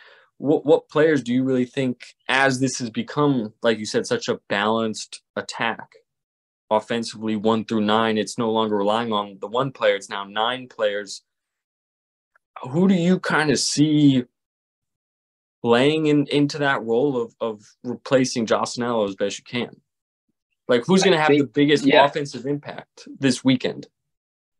what 0.44 0.66
what 0.66 0.90
players 0.90 1.24
do 1.24 1.34
you 1.34 1.46
really 1.46 1.66
think, 1.66 2.04
as 2.28 2.60
this 2.60 2.78
has 2.80 2.90
become, 2.90 3.54
like 3.62 3.80
you 3.80 3.86
said, 3.86 4.06
such 4.06 4.28
a 4.28 4.42
balanced 4.50 5.22
attack, 5.38 5.88
offensively 6.70 7.38
one 7.38 7.64
through 7.64 7.80
nine, 7.80 8.18
it's 8.18 8.38
no 8.38 8.52
longer 8.52 8.76
relying 8.76 9.14
on 9.14 9.38
the 9.40 9.48
one 9.48 9.72
player; 9.72 9.96
it's 9.96 10.10
now 10.10 10.26
nine 10.26 10.68
players. 10.68 11.24
Who 12.64 12.90
do 12.90 12.94
you 12.94 13.20
kind 13.20 13.52
of 13.52 13.60
see? 13.60 14.26
playing 15.64 16.08
in, 16.08 16.28
into 16.28 16.58
that 16.58 16.84
role 16.84 17.16
of, 17.16 17.34
of 17.40 17.64
replacing 17.86 18.46
Jocelyn 18.46 19.08
as 19.08 19.16
best 19.16 19.38
you 19.38 19.46
can? 19.46 19.70
Like, 20.68 20.84
who's 20.86 21.04
going 21.04 21.16
to 21.16 21.22
have 21.22 21.30
the 21.30 21.46
biggest 21.46 21.86
yeah. 21.86 22.04
offensive 22.04 22.46
impact 22.46 23.08
this 23.18 23.46
weekend? 23.46 23.88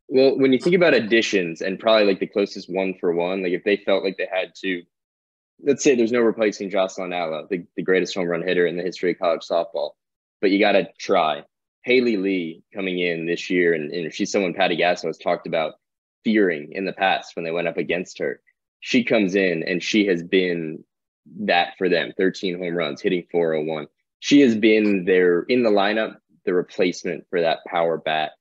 Well, 0.08 0.38
when 0.38 0.54
you 0.54 0.58
think 0.58 0.76
about 0.76 0.94
additions 0.94 1.60
and 1.60 1.78
probably 1.78 2.06
like 2.06 2.20
the 2.20 2.26
closest 2.26 2.72
one 2.72 2.94
for 2.98 3.14
one, 3.14 3.42
like 3.42 3.52
if 3.52 3.64
they 3.64 3.76
felt 3.76 4.02
like 4.02 4.16
they 4.16 4.28
had 4.32 4.54
to, 4.62 4.82
let's 5.64 5.82
say 5.82 5.94
there's 5.94 6.12
no 6.12 6.20
replacing 6.20 6.70
Jocelyn 6.70 7.12
Alo, 7.12 7.46
the, 7.50 7.64
the 7.76 7.82
greatest 7.82 8.14
home 8.14 8.28
run 8.28 8.46
hitter 8.46 8.66
in 8.66 8.76
the 8.76 8.82
history 8.82 9.12
of 9.12 9.18
college 9.18 9.42
softball, 9.42 9.90
but 10.40 10.50
you 10.50 10.58
got 10.58 10.72
to 10.72 10.88
try. 10.98 11.42
Haley 11.84 12.16
Lee 12.16 12.62
coming 12.72 12.98
in 12.98 13.26
this 13.26 13.50
year, 13.50 13.74
and, 13.74 13.90
and 13.92 14.12
she's 14.12 14.30
someone 14.30 14.54
Patty 14.54 14.76
Gasso 14.76 15.06
has 15.06 15.18
talked 15.18 15.46
about 15.46 15.74
fearing 16.22 16.72
in 16.72 16.84
the 16.84 16.92
past 16.92 17.36
when 17.36 17.44
they 17.44 17.50
went 17.50 17.68
up 17.68 17.76
against 17.76 18.18
her. 18.18 18.40
She 18.80 19.04
comes 19.04 19.34
in 19.34 19.62
and 19.62 19.82
she 19.82 20.06
has 20.06 20.22
been 20.22 20.84
that 21.40 21.74
for 21.78 21.88
them 21.88 22.12
13 22.16 22.58
home 22.58 22.74
runs, 22.74 23.00
hitting 23.00 23.26
401. 23.30 23.86
She 24.20 24.40
has 24.40 24.54
been 24.54 25.04
there 25.04 25.42
in 25.42 25.62
the 25.62 25.70
lineup, 25.70 26.16
the 26.44 26.54
replacement 26.54 27.24
for 27.28 27.40
that 27.40 27.60
power 27.66 27.98
bat. 27.98 28.32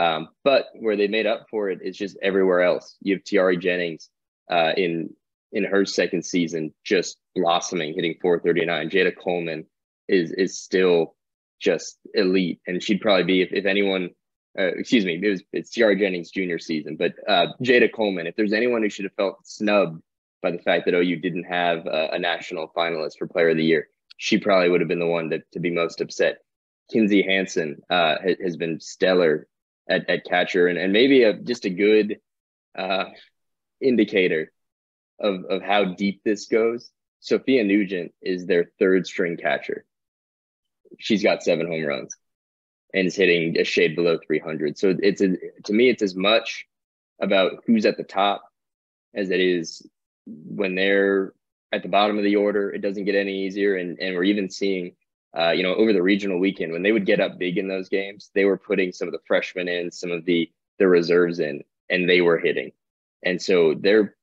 Um, 0.00 0.28
but 0.42 0.66
where 0.74 0.96
they 0.96 1.08
made 1.08 1.26
up 1.26 1.46
for 1.50 1.70
it 1.70 1.80
is 1.82 1.96
just 1.96 2.16
everywhere 2.22 2.62
else. 2.62 2.96
You 3.00 3.14
have 3.14 3.24
Tiare 3.24 3.56
Jennings 3.56 4.08
uh, 4.50 4.72
in 4.76 5.10
in 5.52 5.64
her 5.64 5.84
second 5.84 6.24
season, 6.24 6.72
just 6.84 7.18
blossoming, 7.34 7.94
hitting 7.94 8.16
439. 8.20 8.90
Jayda 8.90 9.12
Coleman 9.16 9.66
is 10.08 10.32
is 10.32 10.58
still 10.58 11.14
just 11.60 11.98
elite, 12.14 12.60
and 12.66 12.82
she'd 12.82 13.00
probably 13.00 13.24
be 13.24 13.42
if, 13.42 13.52
if 13.52 13.66
anyone. 13.66 14.10
Uh, 14.58 14.64
excuse 14.64 15.06
me, 15.06 15.18
it 15.22 15.28
was 15.30 15.42
it's 15.52 15.70
Tiare 15.70 15.98
Jennings' 15.98 16.30
junior 16.30 16.58
season, 16.58 16.96
but 16.96 17.12
uh, 17.26 17.46
Jayda 17.62 17.90
Coleman. 17.92 18.26
If 18.26 18.36
there's 18.36 18.52
anyone 18.52 18.82
who 18.82 18.90
should 18.90 19.06
have 19.06 19.14
felt 19.14 19.46
snubbed 19.46 20.02
by 20.42 20.50
the 20.50 20.58
fact 20.58 20.84
that 20.84 20.94
OU 20.94 21.16
didn't 21.20 21.44
have 21.44 21.86
a, 21.86 22.10
a 22.12 22.18
national 22.18 22.70
finalist 22.76 23.16
for 23.18 23.26
Player 23.26 23.50
of 23.50 23.56
the 23.56 23.64
Year, 23.64 23.88
she 24.18 24.38
probably 24.38 24.68
would 24.68 24.80
have 24.80 24.88
been 24.88 24.98
the 24.98 25.06
one 25.06 25.30
to, 25.30 25.42
to 25.52 25.60
be 25.60 25.70
most 25.70 26.00
upset. 26.00 26.38
Kinsey 26.92 27.22
Hansen 27.22 27.80
uh, 27.88 28.16
has, 28.22 28.36
has 28.42 28.56
been 28.56 28.78
stellar 28.78 29.46
at, 29.88 30.08
at 30.10 30.24
catcher 30.24 30.66
and, 30.66 30.78
and 30.78 30.92
maybe 30.92 31.22
a, 31.22 31.32
just 31.32 31.64
a 31.64 31.70
good 31.70 32.18
uh, 32.76 33.04
indicator 33.80 34.52
of, 35.22 35.44
of 35.44 35.62
how 35.62 35.84
deep 35.84 36.22
this 36.24 36.46
goes. 36.46 36.90
Sophia 37.20 37.64
Nugent 37.64 38.12
is 38.20 38.46
their 38.46 38.70
third 38.78 39.06
string 39.06 39.36
catcher. 39.36 39.84
She's 40.98 41.22
got 41.22 41.42
seven 41.42 41.66
home 41.66 41.84
runs 41.84 42.14
and 42.92 43.06
is 43.06 43.16
hitting 43.16 43.58
a 43.58 43.64
shade 43.64 43.96
below 43.96 44.18
300. 44.26 44.76
So 44.76 44.94
it's 45.00 45.22
a, 45.22 45.36
to 45.64 45.72
me, 45.72 45.88
it's 45.88 46.02
as 46.02 46.14
much 46.14 46.66
about 47.20 47.62
who's 47.66 47.86
at 47.86 47.96
the 47.96 48.04
top 48.04 48.42
as 49.14 49.30
it 49.30 49.40
is 49.40 49.86
when 50.26 50.74
they're 50.74 51.32
at 51.72 51.82
the 51.82 51.88
bottom 51.88 52.18
of 52.18 52.24
the 52.24 52.36
order. 52.36 52.70
It 52.70 52.82
doesn't 52.82 53.04
get 53.04 53.14
any 53.14 53.46
easier. 53.46 53.76
And, 53.76 53.98
and 54.00 54.14
we're 54.14 54.24
even 54.24 54.50
seeing 54.50 54.94
uh, 55.36 55.50
you 55.50 55.62
know, 55.62 55.74
over 55.74 55.92
the 55.92 56.02
regional 56.02 56.38
weekend 56.38 56.72
when 56.72 56.82
they 56.82 56.92
would 56.92 57.06
get 57.06 57.20
up 57.20 57.38
big 57.38 57.56
in 57.56 57.68
those 57.68 57.88
games, 57.88 58.30
they 58.34 58.44
were 58.44 58.58
putting 58.58 58.92
some 58.92 59.08
of 59.08 59.12
the 59.12 59.20
freshmen 59.26 59.68
in, 59.68 59.90
some 59.90 60.10
of 60.10 60.24
the 60.24 60.50
the 60.78 60.86
reserves 60.86 61.38
in, 61.38 61.62
and 61.88 62.08
they 62.08 62.20
were 62.20 62.38
hitting. 62.38 62.72
And 63.22 63.40
so 63.40 63.74
they're, 63.78 64.16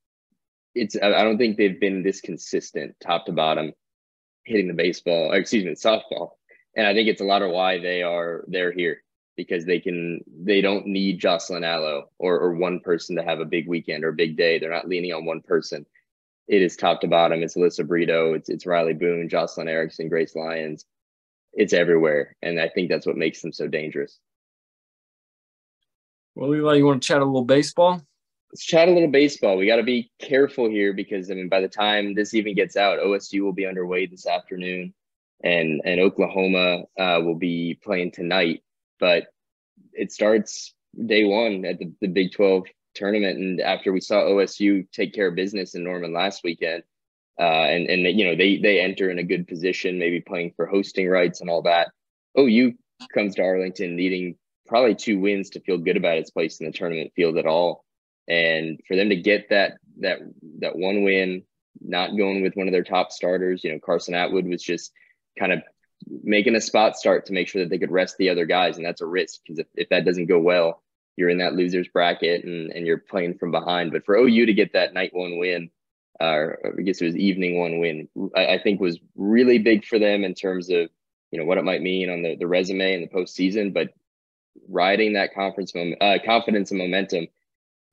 it's 0.74 0.96
I 0.96 1.22
don't 1.22 1.38
think 1.38 1.56
they've 1.56 1.80
been 1.80 2.02
this 2.02 2.20
consistent 2.20 2.94
top 3.00 3.26
to 3.26 3.32
bottom, 3.32 3.72
hitting 4.44 4.68
the 4.68 4.74
baseball, 4.74 5.32
excuse 5.32 5.64
me, 5.64 5.72
softball. 5.72 6.30
And 6.76 6.86
I 6.86 6.94
think 6.94 7.08
it's 7.08 7.20
a 7.20 7.24
lot 7.24 7.42
of 7.42 7.50
why 7.50 7.78
they 7.78 8.02
are 8.02 8.44
they're 8.48 8.72
here 8.72 9.02
because 9.36 9.64
they 9.64 9.80
can 9.80 10.20
they 10.26 10.60
don't 10.60 10.86
need 10.86 11.20
Jocelyn 11.20 11.64
Alo 11.64 12.10
or 12.18 12.38
or 12.38 12.54
one 12.54 12.80
person 12.80 13.16
to 13.16 13.22
have 13.22 13.40
a 13.40 13.44
big 13.44 13.68
weekend 13.68 14.04
or 14.04 14.10
a 14.10 14.14
big 14.14 14.36
day. 14.36 14.58
They're 14.58 14.70
not 14.70 14.88
leaning 14.88 15.12
on 15.12 15.24
one 15.24 15.40
person. 15.40 15.86
It 16.48 16.62
is 16.62 16.76
top 16.76 17.00
to 17.00 17.08
bottom. 17.08 17.42
It's 17.42 17.56
Alyssa 17.56 17.86
Brito. 17.86 18.34
It's 18.34 18.48
it's 18.48 18.66
Riley 18.66 18.94
Boone, 18.94 19.28
Jocelyn 19.28 19.68
Erickson, 19.68 20.08
Grace 20.08 20.34
Lyons 20.34 20.84
it's 21.52 21.72
everywhere. 21.72 22.36
And 22.42 22.60
I 22.60 22.68
think 22.68 22.88
that's 22.88 23.06
what 23.06 23.16
makes 23.16 23.42
them 23.42 23.52
so 23.52 23.66
dangerous. 23.66 24.18
Well, 26.34 26.54
Eli, 26.54 26.76
you 26.76 26.86
want 26.86 27.02
to 27.02 27.06
chat 27.06 27.20
a 27.20 27.24
little 27.24 27.44
baseball? 27.44 28.02
Let's 28.52 28.64
chat 28.64 28.88
a 28.88 28.92
little 28.92 29.10
baseball. 29.10 29.56
We 29.56 29.66
got 29.66 29.76
to 29.76 29.84
be 29.84 30.10
careful 30.18 30.68
here 30.68 30.92
because 30.92 31.30
I 31.30 31.34
mean, 31.34 31.48
by 31.48 31.60
the 31.60 31.68
time 31.68 32.14
this 32.14 32.34
even 32.34 32.54
gets 32.54 32.76
out, 32.76 32.98
OSU 32.98 33.42
will 33.42 33.52
be 33.52 33.66
underway 33.66 34.06
this 34.06 34.26
afternoon, 34.26 34.92
and 35.44 35.80
and 35.84 36.00
Oklahoma 36.00 36.84
uh, 36.98 37.20
will 37.22 37.36
be 37.36 37.78
playing 37.82 38.10
tonight. 38.10 38.62
But 38.98 39.28
it 39.92 40.12
starts 40.12 40.74
day 41.06 41.24
one 41.24 41.64
at 41.64 41.78
the, 41.78 41.92
the 42.00 42.08
Big 42.08 42.32
Twelve 42.32 42.64
tournament, 42.94 43.38
and 43.38 43.60
after 43.60 43.92
we 43.92 44.00
saw 44.00 44.22
OSU 44.22 44.90
take 44.90 45.14
care 45.14 45.28
of 45.28 45.36
business 45.36 45.76
in 45.76 45.84
Norman 45.84 46.12
last 46.12 46.42
weekend, 46.42 46.82
uh, 47.38 47.42
and 47.42 47.86
and 47.88 48.18
you 48.18 48.24
know 48.24 48.36
they 48.36 48.58
they 48.58 48.80
enter 48.80 49.10
in 49.10 49.18
a 49.18 49.24
good 49.24 49.46
position, 49.46 49.98
maybe 49.98 50.20
playing 50.20 50.52
for 50.56 50.66
hosting 50.66 51.08
rights 51.08 51.40
and 51.40 51.48
all 51.48 51.62
that. 51.62 51.92
OU 52.36 52.74
comes 53.14 53.36
to 53.36 53.42
Arlington 53.42 53.96
needing 53.96 54.36
probably 54.66 54.94
two 54.94 55.18
wins 55.18 55.50
to 55.50 55.60
feel 55.60 55.78
good 55.78 55.96
about 55.96 56.18
its 56.18 56.30
place 56.30 56.60
in 56.60 56.66
the 56.66 56.72
tournament 56.72 57.12
field 57.16 57.36
at 57.38 57.46
all, 57.46 57.84
and 58.28 58.80
for 58.86 58.96
them 58.96 59.08
to 59.10 59.16
get 59.16 59.50
that 59.50 59.78
that 60.00 60.18
that 60.60 60.76
one 60.76 61.04
win, 61.04 61.42
not 61.80 62.16
going 62.16 62.42
with 62.42 62.54
one 62.54 62.68
of 62.68 62.72
their 62.72 62.84
top 62.84 63.12
starters, 63.12 63.64
you 63.64 63.72
know 63.72 63.78
Carson 63.78 64.14
Atwood 64.14 64.46
was 64.46 64.62
just 64.62 64.92
kind 65.38 65.52
of 65.52 65.62
making 66.22 66.56
a 66.56 66.60
spot 66.60 66.96
start 66.96 67.26
to 67.26 67.32
make 67.32 67.48
sure 67.48 67.62
that 67.62 67.68
they 67.68 67.78
could 67.78 67.90
rest 67.90 68.16
the 68.18 68.30
other 68.30 68.46
guys, 68.46 68.76
and 68.76 68.86
that's 68.86 69.02
a 69.02 69.06
risk 69.06 69.40
because 69.42 69.58
if, 69.58 69.66
if 69.74 69.88
that 69.90 70.04
doesn't 70.04 70.26
go 70.26 70.38
well, 70.38 70.82
you're 71.16 71.30
in 71.30 71.38
that 71.38 71.54
losers 71.54 71.88
bracket 71.88 72.44
and 72.44 72.72
and 72.72 72.86
you're 72.86 72.98
playing 72.98 73.38
from 73.38 73.50
behind. 73.50 73.92
But 73.92 74.04
for 74.04 74.16
OU 74.16 74.46
to 74.46 74.54
get 74.54 74.72
that 74.72 74.94
night 74.94 75.10
one 75.12 75.38
win 75.38 75.70
uh, 76.20 76.50
I 76.78 76.82
guess 76.82 77.00
it 77.00 77.06
was 77.06 77.16
evening 77.16 77.58
one 77.58 77.78
win, 77.78 78.08
I, 78.36 78.54
I, 78.54 78.62
think 78.62 78.78
was 78.78 79.00
really 79.16 79.58
big 79.58 79.86
for 79.86 79.98
them 79.98 80.22
in 80.22 80.34
terms 80.34 80.68
of, 80.68 80.90
you 81.30 81.38
know, 81.38 81.46
what 81.46 81.56
it 81.56 81.64
might 81.64 81.80
mean 81.80 82.10
on 82.10 82.22
the, 82.22 82.36
the 82.36 82.46
resume 82.46 82.94
and 82.94 83.02
the 83.02 83.14
postseason, 83.14 83.72
but 83.72 83.88
riding 84.68 85.14
that 85.14 85.32
conference 85.32 85.74
moment, 85.74 86.02
uh, 86.02 86.18
confidence 86.22 86.70
and 86.70 86.78
momentum, 86.78 87.26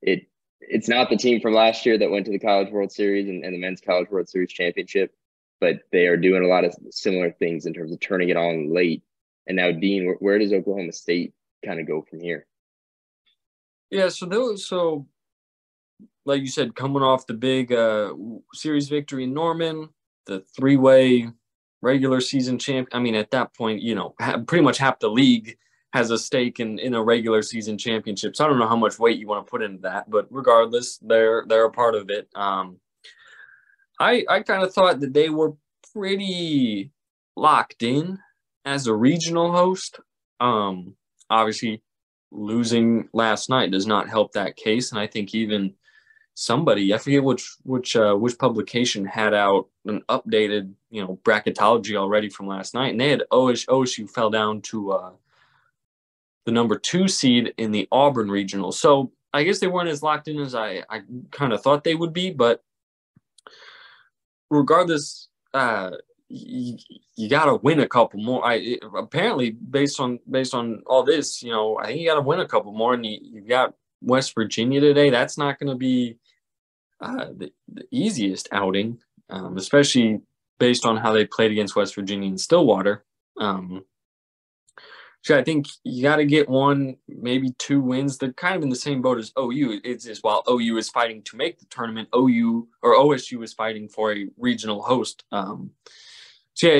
it, 0.02 0.26
it's 0.60 0.88
not 0.88 1.10
the 1.10 1.16
team 1.16 1.40
from 1.40 1.54
last 1.54 1.86
year 1.86 1.98
that 1.98 2.10
went 2.10 2.26
to 2.26 2.32
the 2.32 2.38
College 2.38 2.70
World 2.70 2.92
Series 2.92 3.28
and, 3.28 3.44
and 3.44 3.54
the 3.54 3.58
Men's 3.58 3.80
College 3.80 4.10
World 4.10 4.28
Series 4.28 4.52
championship, 4.52 5.14
but 5.60 5.80
they 5.92 6.06
are 6.06 6.16
doing 6.16 6.44
a 6.44 6.48
lot 6.48 6.64
of 6.64 6.74
similar 6.90 7.30
things 7.32 7.66
in 7.66 7.72
terms 7.72 7.92
of 7.92 8.00
turning 8.00 8.28
it 8.28 8.36
on 8.36 8.72
late. 8.72 9.02
And 9.46 9.56
now, 9.56 9.72
Dean, 9.72 10.06
where, 10.06 10.16
where 10.16 10.38
does 10.38 10.52
Oklahoma 10.52 10.92
State 10.92 11.32
kind 11.64 11.80
of 11.80 11.86
go 11.86 12.02
from 12.02 12.20
here? 12.20 12.46
Yeah, 13.90 14.08
so 14.10 14.26
those, 14.26 14.66
so 14.66 15.06
like 16.26 16.42
you 16.42 16.48
said, 16.48 16.74
coming 16.74 17.02
off 17.02 17.26
the 17.26 17.34
big 17.34 17.72
uh, 17.72 18.12
series 18.52 18.88
victory 18.88 19.24
in 19.24 19.32
Norman, 19.32 19.88
the 20.26 20.44
three-way 20.54 21.28
regular 21.80 22.20
season 22.20 22.58
champ. 22.58 22.88
I 22.92 22.98
mean, 22.98 23.14
at 23.14 23.30
that 23.30 23.54
point, 23.54 23.80
you 23.80 23.94
know, 23.94 24.14
pretty 24.46 24.62
much 24.62 24.78
half 24.78 24.98
the 24.98 25.08
league 25.08 25.56
has 25.92 26.10
a 26.10 26.18
stake 26.18 26.60
in 26.60 26.78
in 26.78 26.94
a 26.94 27.02
regular 27.02 27.42
season 27.42 27.78
championship. 27.78 28.36
So 28.36 28.44
I 28.44 28.48
don't 28.48 28.58
know 28.58 28.68
how 28.68 28.76
much 28.76 28.98
weight 28.98 29.18
you 29.18 29.26
want 29.26 29.46
to 29.46 29.50
put 29.50 29.62
into 29.62 29.82
that, 29.82 30.10
but 30.10 30.26
regardless, 30.30 30.98
they're 30.98 31.44
they're 31.46 31.66
a 31.66 31.70
part 31.70 31.94
of 31.94 32.10
it. 32.10 32.28
Um, 32.34 32.78
I 33.98 34.24
I 34.28 34.40
kind 34.40 34.62
of 34.62 34.72
thought 34.72 35.00
that 35.00 35.14
they 35.14 35.30
were 35.30 35.54
pretty 35.92 36.90
locked 37.36 37.82
in 37.82 38.18
as 38.64 38.86
a 38.86 38.94
regional 38.94 39.52
host. 39.52 40.00
Um, 40.40 40.94
obviously, 41.30 41.82
losing 42.30 43.08
last 43.12 43.48
night 43.48 43.70
does 43.70 43.86
not 43.86 44.08
help 44.08 44.32
that 44.32 44.56
case, 44.56 44.92
and 44.92 45.00
I 45.00 45.06
think 45.06 45.34
even 45.34 45.74
somebody 46.34 46.94
I 46.94 46.98
forget 46.98 47.24
which 47.24 47.56
which 47.64 47.96
uh, 47.96 48.14
which 48.14 48.38
publication 48.38 49.04
had 49.04 49.34
out 49.34 49.68
an 49.86 50.02
updated 50.08 50.72
you 50.90 51.02
know 51.02 51.18
bracketology 51.24 51.96
already 51.96 52.28
from 52.28 52.46
last 52.46 52.74
night, 52.74 52.92
and 52.92 53.00
they 53.00 53.10
had 53.10 53.24
OSU, 53.32 53.66
OSU 53.66 54.10
fell 54.10 54.30
down 54.30 54.60
to 54.62 54.92
uh, 54.92 55.10
the 56.48 56.52
number 56.52 56.78
two 56.78 57.08
seed 57.08 57.52
in 57.58 57.72
the 57.72 57.86
Auburn 57.92 58.30
regional. 58.30 58.72
So 58.72 59.12
I 59.34 59.44
guess 59.44 59.58
they 59.58 59.66
weren't 59.66 59.90
as 59.90 60.02
locked 60.02 60.28
in 60.28 60.38
as 60.38 60.54
I 60.54 60.82
I 60.88 61.02
kind 61.30 61.52
of 61.52 61.62
thought 61.62 61.84
they 61.84 61.94
would 61.94 62.14
be, 62.14 62.30
but 62.30 62.64
regardless, 64.48 65.28
uh, 65.52 65.90
you, 66.30 66.78
you 67.16 67.28
got 67.28 67.44
to 67.44 67.56
win 67.56 67.80
a 67.80 67.86
couple 67.86 68.18
more. 68.20 68.42
I 68.46 68.78
apparently 68.96 69.50
based 69.50 70.00
on 70.00 70.20
based 70.30 70.54
on 70.54 70.82
all 70.86 71.02
this, 71.02 71.42
you 71.42 71.50
know, 71.50 71.76
I 71.76 71.88
think 71.88 72.00
you 72.00 72.08
got 72.08 72.14
to 72.14 72.22
win 72.22 72.40
a 72.40 72.48
couple 72.48 72.72
more, 72.72 72.94
and 72.94 73.04
you, 73.04 73.18
you 73.20 73.40
got 73.42 73.74
West 74.00 74.34
Virginia 74.34 74.80
today. 74.80 75.10
That's 75.10 75.36
not 75.36 75.58
going 75.58 75.68
to 75.68 75.76
be 75.76 76.16
uh, 77.02 77.26
the, 77.36 77.52
the, 77.70 77.84
easiest 77.90 78.48
outing, 78.52 79.00
um, 79.28 79.58
especially 79.58 80.22
based 80.58 80.86
on 80.86 80.96
how 80.96 81.12
they 81.12 81.26
played 81.26 81.52
against 81.52 81.76
West 81.76 81.94
Virginia 81.94 82.30
and 82.30 82.40
Stillwater. 82.40 83.04
Um, 83.38 83.84
I 85.30 85.42
think 85.42 85.66
you 85.84 86.02
got 86.02 86.16
to 86.16 86.24
get 86.24 86.48
one, 86.48 86.96
maybe 87.08 87.50
two 87.58 87.80
wins. 87.80 88.18
They're 88.18 88.32
kind 88.32 88.56
of 88.56 88.62
in 88.62 88.70
the 88.70 88.76
same 88.76 89.02
boat 89.02 89.18
as 89.18 89.32
OU. 89.38 89.80
It's 89.84 90.04
just 90.04 90.24
while 90.24 90.42
OU 90.48 90.78
is 90.78 90.88
fighting 90.88 91.22
to 91.24 91.36
make 91.36 91.58
the 91.58 91.66
tournament, 91.66 92.08
OU 92.16 92.68
or 92.82 92.94
OSU 92.94 93.42
is 93.42 93.52
fighting 93.52 93.88
for 93.88 94.12
a 94.12 94.26
regional 94.38 94.82
host. 94.82 95.24
Um, 95.32 95.72
so 96.54 96.66
yeah, 96.68 96.74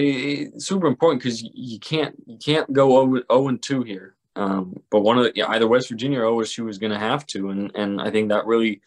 it's 0.53 0.67
super 0.67 0.87
important 0.87 1.23
because 1.23 1.43
you 1.43 1.79
can't 1.79 2.17
you 2.27 2.39
can't 2.39 2.73
go 2.73 3.23
0, 3.29 3.49
and 3.49 3.63
2 3.63 3.83
here. 3.83 4.17
Um, 4.35 4.81
but 4.91 5.01
one 5.01 5.19
of 5.19 5.25
the, 5.25 5.33
yeah, 5.35 5.49
either 5.49 5.69
West 5.69 5.89
Virginia 5.89 6.21
or 6.21 6.43
OSU 6.43 6.69
is 6.71 6.79
going 6.79 6.93
to 6.93 6.99
have 6.99 7.27
to, 7.29 7.51
and 7.51 7.71
and 7.75 8.01
I 8.01 8.11
think 8.11 8.29
that 8.29 8.47
really 8.47 8.81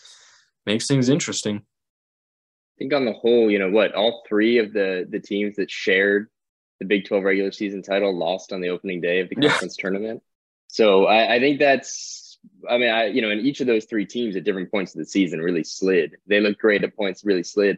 makes 0.66 0.88
things 0.88 1.10
interesting. 1.10 1.58
I 1.58 2.74
think 2.78 2.94
on 2.94 3.06
the 3.06 3.14
whole, 3.14 3.52
you 3.52 3.60
know 3.60 3.70
what, 3.70 3.94
all 3.94 4.24
three 4.28 4.58
of 4.58 4.74
the 4.74 5.06
the 5.10 5.20
teams 5.20 5.58
that 5.58 5.70
shared 5.70 6.30
the 6.82 6.88
Big 6.88 7.06
12 7.06 7.24
regular 7.24 7.52
season 7.52 7.84
title 7.84 8.18
lost 8.18 8.52
on 8.52 8.60
the 8.60 8.70
opening 8.70 9.02
day 9.02 9.20
of 9.20 9.30
the 9.30 9.36
conference 9.36 9.76
yeah. 9.78 9.82
tournament. 9.84 10.24
So 10.68 11.06
I, 11.06 11.36
I, 11.36 11.40
think 11.40 11.60
that's, 11.60 12.40
I 12.68 12.80
mean, 12.80 12.90
I, 12.90 13.06
you 13.06 13.22
know, 13.22 13.30
in 13.30 13.42
each 13.42 13.62
of 13.62 13.68
those 13.68 13.86
three 13.86 14.08
teams 14.08 14.36
at 14.36 14.44
different 14.44 14.72
points 14.72 14.96
of 14.96 15.00
the 15.00 15.06
season 15.06 15.42
really 15.42 15.64
slid. 15.64 16.18
They 16.26 16.40
looked 16.40 16.60
great 16.60 16.84
at 16.84 16.98
points, 16.98 17.24
really 17.24 17.44
slid. 17.44 17.78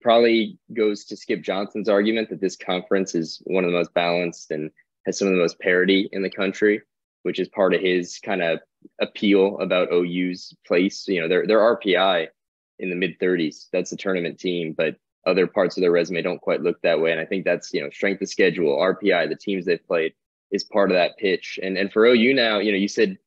Probably 0.00 0.58
goes 0.72 1.04
to 1.06 1.16
Skip 1.16 1.42
Johnson's 1.42 1.90
argument 1.90 2.30
that 2.30 2.40
this 2.40 2.56
conference 2.56 3.14
is 3.14 3.42
one 3.44 3.64
of 3.64 3.70
the 3.70 3.76
most 3.76 3.92
balanced 3.92 4.50
and 4.50 4.70
has 5.04 5.18
some 5.18 5.28
of 5.28 5.34
the 5.34 5.40
most 5.40 5.60
parity 5.60 6.08
in 6.10 6.22
the 6.22 6.30
country, 6.30 6.80
which 7.24 7.38
is 7.38 7.48
part 7.48 7.74
of 7.74 7.82
his 7.82 8.18
kind 8.18 8.42
of 8.42 8.60
appeal 8.98 9.58
about 9.60 9.92
OU's 9.92 10.56
place. 10.66 11.06
You 11.06 11.20
know, 11.20 11.28
their 11.28 11.46
their 11.46 11.58
RPI 11.58 12.28
in 12.78 12.88
the 12.88 12.96
mid 12.96 13.18
30s. 13.18 13.66
That's 13.72 13.90
the 13.90 13.96
tournament 13.96 14.40
team, 14.40 14.72
but 14.72 14.96
other 15.26 15.46
parts 15.46 15.76
of 15.76 15.82
their 15.82 15.90
resume 15.90 16.22
don't 16.22 16.40
quite 16.40 16.62
look 16.62 16.80
that 16.82 17.00
way. 17.00 17.12
And 17.12 17.20
I 17.20 17.26
think 17.26 17.44
that's, 17.44 17.72
you 17.72 17.82
know, 17.82 17.90
strength 17.90 18.22
of 18.22 18.28
schedule, 18.28 18.78
RPI, 18.78 19.28
the 19.28 19.36
teams 19.36 19.64
they've 19.64 19.86
played 19.86 20.14
is 20.50 20.64
part 20.64 20.90
of 20.90 20.96
that 20.96 21.18
pitch. 21.18 21.58
And 21.62 21.76
and 21.76 21.92
for 21.92 22.06
OU 22.06 22.34
now, 22.34 22.58
you 22.58 22.72
know, 22.72 22.78
you 22.78 22.88
said 22.88 23.18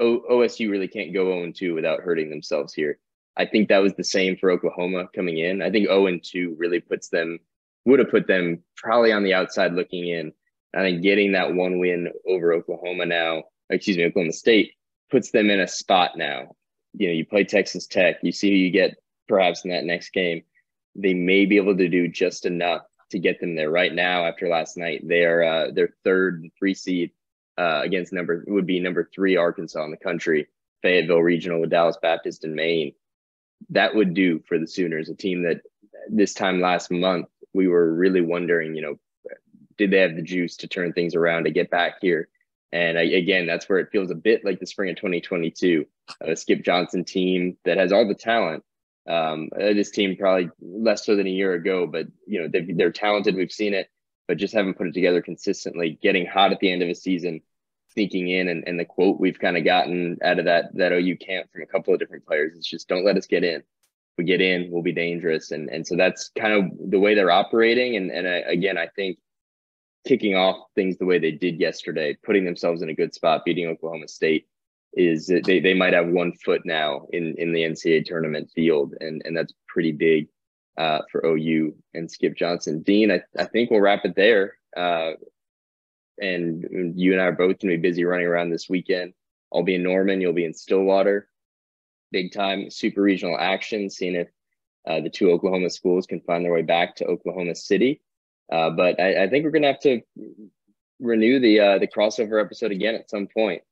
OSU 0.00 0.70
really 0.70 0.88
can't 0.88 1.14
go 1.14 1.26
0 1.26 1.52
2 1.52 1.74
without 1.74 2.00
hurting 2.00 2.30
themselves 2.30 2.72
here. 2.72 2.98
I 3.36 3.44
think 3.46 3.68
that 3.68 3.82
was 3.82 3.94
the 3.94 4.04
same 4.04 4.36
for 4.36 4.50
Oklahoma 4.50 5.08
coming 5.14 5.38
in. 5.38 5.62
I 5.62 5.70
think 5.70 5.88
0 5.88 6.18
2 6.22 6.56
really 6.58 6.80
puts 6.80 7.08
them, 7.08 7.38
would 7.84 7.98
have 7.98 8.10
put 8.10 8.26
them 8.26 8.62
probably 8.76 9.12
on 9.12 9.24
the 9.24 9.34
outside 9.34 9.74
looking 9.74 10.08
in. 10.08 10.32
I 10.74 10.80
think 10.80 11.02
getting 11.02 11.32
that 11.32 11.54
one 11.54 11.78
win 11.78 12.10
over 12.28 12.52
Oklahoma 12.52 13.06
now, 13.06 13.44
excuse 13.70 13.96
me, 13.96 14.04
Oklahoma 14.04 14.32
State 14.32 14.72
puts 15.10 15.30
them 15.30 15.48
in 15.48 15.60
a 15.60 15.68
spot 15.68 16.12
now. 16.16 16.54
You 16.94 17.08
know, 17.08 17.14
you 17.14 17.24
play 17.24 17.44
Texas 17.44 17.86
Tech, 17.86 18.16
you 18.22 18.32
see 18.32 18.50
who 18.50 18.56
you 18.56 18.70
get 18.70 18.96
perhaps 19.28 19.64
in 19.64 19.70
that 19.70 19.84
next 19.84 20.10
game 20.12 20.42
they 20.96 21.14
may 21.14 21.46
be 21.46 21.56
able 21.56 21.76
to 21.76 21.88
do 21.88 22.08
just 22.08 22.46
enough 22.46 22.82
to 23.10 23.18
get 23.18 23.40
them 23.40 23.54
there. 23.54 23.70
Right 23.70 23.94
now, 23.94 24.26
after 24.26 24.48
last 24.48 24.76
night, 24.76 25.06
they 25.06 25.24
are 25.24 25.42
uh, 25.42 25.70
their 25.70 25.94
third 26.04 26.42
and 26.42 26.52
three 26.58 26.74
seed 26.74 27.12
uh, 27.58 27.80
against 27.84 28.12
number 28.12 28.44
would 28.46 28.66
be 28.66 28.80
number 28.80 29.08
three 29.14 29.36
Arkansas 29.36 29.84
in 29.84 29.90
the 29.90 29.96
country, 29.96 30.48
Fayetteville 30.82 31.22
Regional 31.22 31.60
with 31.60 31.70
Dallas 31.70 31.98
Baptist 32.00 32.44
in 32.44 32.54
Maine. 32.54 32.92
That 33.70 33.94
would 33.94 34.14
do 34.14 34.42
for 34.46 34.58
the 34.58 34.66
Sooners, 34.66 35.08
a 35.08 35.14
team 35.14 35.42
that 35.44 35.62
this 36.10 36.34
time 36.34 36.60
last 36.60 36.90
month 36.90 37.26
we 37.54 37.68
were 37.68 37.92
really 37.94 38.20
wondering, 38.20 38.74
you 38.74 38.82
know, 38.82 38.98
did 39.78 39.90
they 39.90 39.98
have 39.98 40.16
the 40.16 40.22
juice 40.22 40.56
to 40.58 40.68
turn 40.68 40.92
things 40.92 41.14
around 41.14 41.44
to 41.44 41.50
get 41.50 41.70
back 41.70 41.96
here? 42.00 42.28
And 42.72 42.98
I, 42.98 43.02
again, 43.02 43.46
that's 43.46 43.68
where 43.68 43.78
it 43.78 43.90
feels 43.90 44.10
a 44.10 44.14
bit 44.14 44.44
like 44.44 44.58
the 44.58 44.66
spring 44.66 44.90
of 44.90 44.96
2022, 44.96 45.86
a 46.20 46.36
Skip 46.36 46.62
Johnson 46.62 47.04
team 47.04 47.56
that 47.64 47.78
has 47.78 47.92
all 47.92 48.06
the 48.06 48.14
talent, 48.14 48.64
um, 49.08 49.50
uh, 49.54 49.72
this 49.72 49.90
team 49.90 50.16
probably 50.16 50.50
less 50.60 51.04
so 51.04 51.16
than 51.16 51.26
a 51.26 51.30
year 51.30 51.54
ago, 51.54 51.86
but 51.86 52.06
you 52.26 52.40
know 52.40 52.48
they 52.48 52.84
are 52.84 52.90
talented. 52.90 53.36
We've 53.36 53.52
seen 53.52 53.74
it, 53.74 53.88
but 54.26 54.36
just 54.36 54.54
haven't 54.54 54.76
put 54.76 54.88
it 54.88 54.94
together 54.94 55.22
consistently. 55.22 55.98
Getting 56.02 56.26
hot 56.26 56.52
at 56.52 56.58
the 56.60 56.70
end 56.70 56.82
of 56.82 56.88
a 56.88 56.94
season, 56.94 57.40
sneaking 57.90 58.28
in, 58.28 58.48
and, 58.48 58.64
and 58.66 58.78
the 58.78 58.84
quote 58.84 59.20
we've 59.20 59.38
kind 59.38 59.56
of 59.56 59.64
gotten 59.64 60.18
out 60.22 60.38
of 60.38 60.46
that 60.46 60.74
that 60.74 60.92
OU 60.92 61.16
camp 61.18 61.50
from 61.52 61.62
a 61.62 61.66
couple 61.66 61.94
of 61.94 62.00
different 62.00 62.26
players 62.26 62.54
is 62.54 62.66
just 62.66 62.88
don't 62.88 63.04
let 63.04 63.16
us 63.16 63.26
get 63.26 63.44
in. 63.44 63.62
We 64.18 64.24
get 64.24 64.40
in, 64.40 64.70
we'll 64.70 64.82
be 64.82 64.92
dangerous, 64.92 65.50
and 65.50 65.68
and 65.68 65.86
so 65.86 65.94
that's 65.96 66.30
kind 66.36 66.52
of 66.52 66.90
the 66.90 66.98
way 66.98 67.14
they're 67.14 67.30
operating. 67.30 67.96
And 67.96 68.10
and 68.10 68.26
I, 68.26 68.38
again, 68.38 68.78
I 68.78 68.88
think 68.88 69.18
kicking 70.06 70.36
off 70.36 70.66
things 70.74 70.96
the 70.98 71.04
way 71.04 71.18
they 71.18 71.32
did 71.32 71.60
yesterday, 71.60 72.16
putting 72.24 72.44
themselves 72.44 72.82
in 72.82 72.90
a 72.90 72.94
good 72.94 73.12
spot, 73.12 73.44
beating 73.44 73.66
Oklahoma 73.66 74.08
State 74.08 74.46
is 74.96 75.26
they, 75.26 75.60
they 75.60 75.74
might 75.74 75.92
have 75.92 76.08
one 76.08 76.32
foot 76.32 76.62
now 76.64 77.06
in, 77.12 77.34
in 77.36 77.52
the 77.52 77.62
NCAA 77.62 78.04
tournament 78.04 78.50
field, 78.54 78.94
and, 79.00 79.22
and 79.24 79.36
that's 79.36 79.52
pretty 79.68 79.92
big 79.92 80.28
uh, 80.78 81.00
for 81.12 81.24
OU 81.24 81.74
and 81.94 82.10
Skip 82.10 82.34
Johnson. 82.34 82.82
Dean, 82.82 83.10
I, 83.10 83.20
I 83.38 83.44
think 83.44 83.70
we'll 83.70 83.80
wrap 83.80 84.04
it 84.04 84.16
there. 84.16 84.54
Uh, 84.76 85.12
and 86.18 86.94
you 86.98 87.12
and 87.12 87.20
I 87.20 87.26
are 87.26 87.32
both 87.32 87.60
going 87.60 87.70
to 87.72 87.76
be 87.76 87.88
busy 87.88 88.04
running 88.04 88.26
around 88.26 88.50
this 88.50 88.70
weekend. 88.70 89.12
I'll 89.52 89.62
be 89.62 89.74
in 89.74 89.82
Norman, 89.82 90.20
you'll 90.20 90.32
be 90.32 90.46
in 90.46 90.54
Stillwater. 90.54 91.28
Big 92.10 92.32
time 92.32 92.70
super 92.70 93.02
regional 93.02 93.36
action, 93.38 93.90
seeing 93.90 94.14
if 94.14 94.28
uh, 94.86 95.00
the 95.00 95.10
two 95.10 95.30
Oklahoma 95.30 95.68
schools 95.68 96.06
can 96.06 96.20
find 96.20 96.44
their 96.44 96.52
way 96.52 96.62
back 96.62 96.96
to 96.96 97.06
Oklahoma 97.06 97.54
City. 97.54 98.00
Uh, 98.50 98.70
but 98.70 98.98
I, 99.00 99.24
I, 99.24 99.28
think 99.28 99.44
we're 99.44 99.50
going 99.50 99.62
to 99.62 99.72
have 99.72 99.80
to 99.80 100.00
renew 101.00 101.40
the 101.40 101.58
uh, 101.58 101.78
the 101.78 101.88
crossover 101.88 102.40
episode 102.40 102.70
again 102.70 102.94
at 102.94 103.10
some 103.10 103.26
point. 103.26 103.62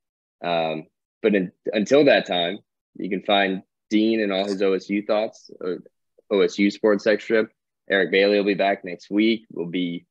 Um, 0.45 0.87
but 1.25 1.35
in, 1.35 1.51
until 1.73 2.05
that 2.05 2.27
time, 2.27 2.59
you 2.97 3.09
can 3.09 3.23
find 3.23 3.63
Dean 3.89 4.21
and 4.21 4.31
all 4.31 4.45
his 4.45 4.61
OSU 4.61 5.07
thoughts, 5.07 5.51
uh, 5.65 5.77
OSU 6.31 6.71
Sports 6.71 7.07
Extra. 7.07 7.49
Eric 7.91 8.11
Bailey 8.11 8.37
will 8.37 8.45
be 8.45 8.55
back 8.55 8.85
next 8.85 9.11
week. 9.11 9.47
We'll 9.51 9.67
be 9.67 10.05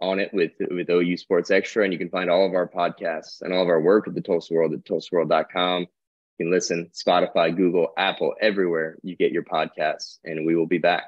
on 0.00 0.18
it 0.18 0.32
with 0.32 0.52
with 0.58 0.88
OU 0.88 1.18
Sports 1.18 1.50
Extra, 1.50 1.84
and 1.84 1.92
you 1.92 1.98
can 1.98 2.08
find 2.08 2.30
all 2.30 2.46
of 2.46 2.54
our 2.54 2.66
podcasts 2.66 3.42
and 3.42 3.52
all 3.52 3.62
of 3.62 3.68
our 3.68 3.80
work 3.80 4.08
at 4.08 4.14
the 4.14 4.22
Tulsa 4.22 4.54
World 4.54 4.72
at 4.72 4.84
tulsaworld.com. 4.84 5.82
You 5.82 6.44
can 6.46 6.50
listen 6.50 6.90
Spotify, 6.94 7.54
Google, 7.54 7.92
Apple, 7.98 8.34
everywhere 8.40 8.96
you 9.02 9.14
get 9.14 9.32
your 9.32 9.44
podcasts, 9.44 10.18
and 10.24 10.46
we 10.46 10.56
will 10.56 10.66
be 10.66 10.78
back. 10.78 11.04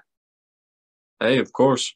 Hey, 1.20 1.38
of 1.38 1.54
course. 1.54 1.94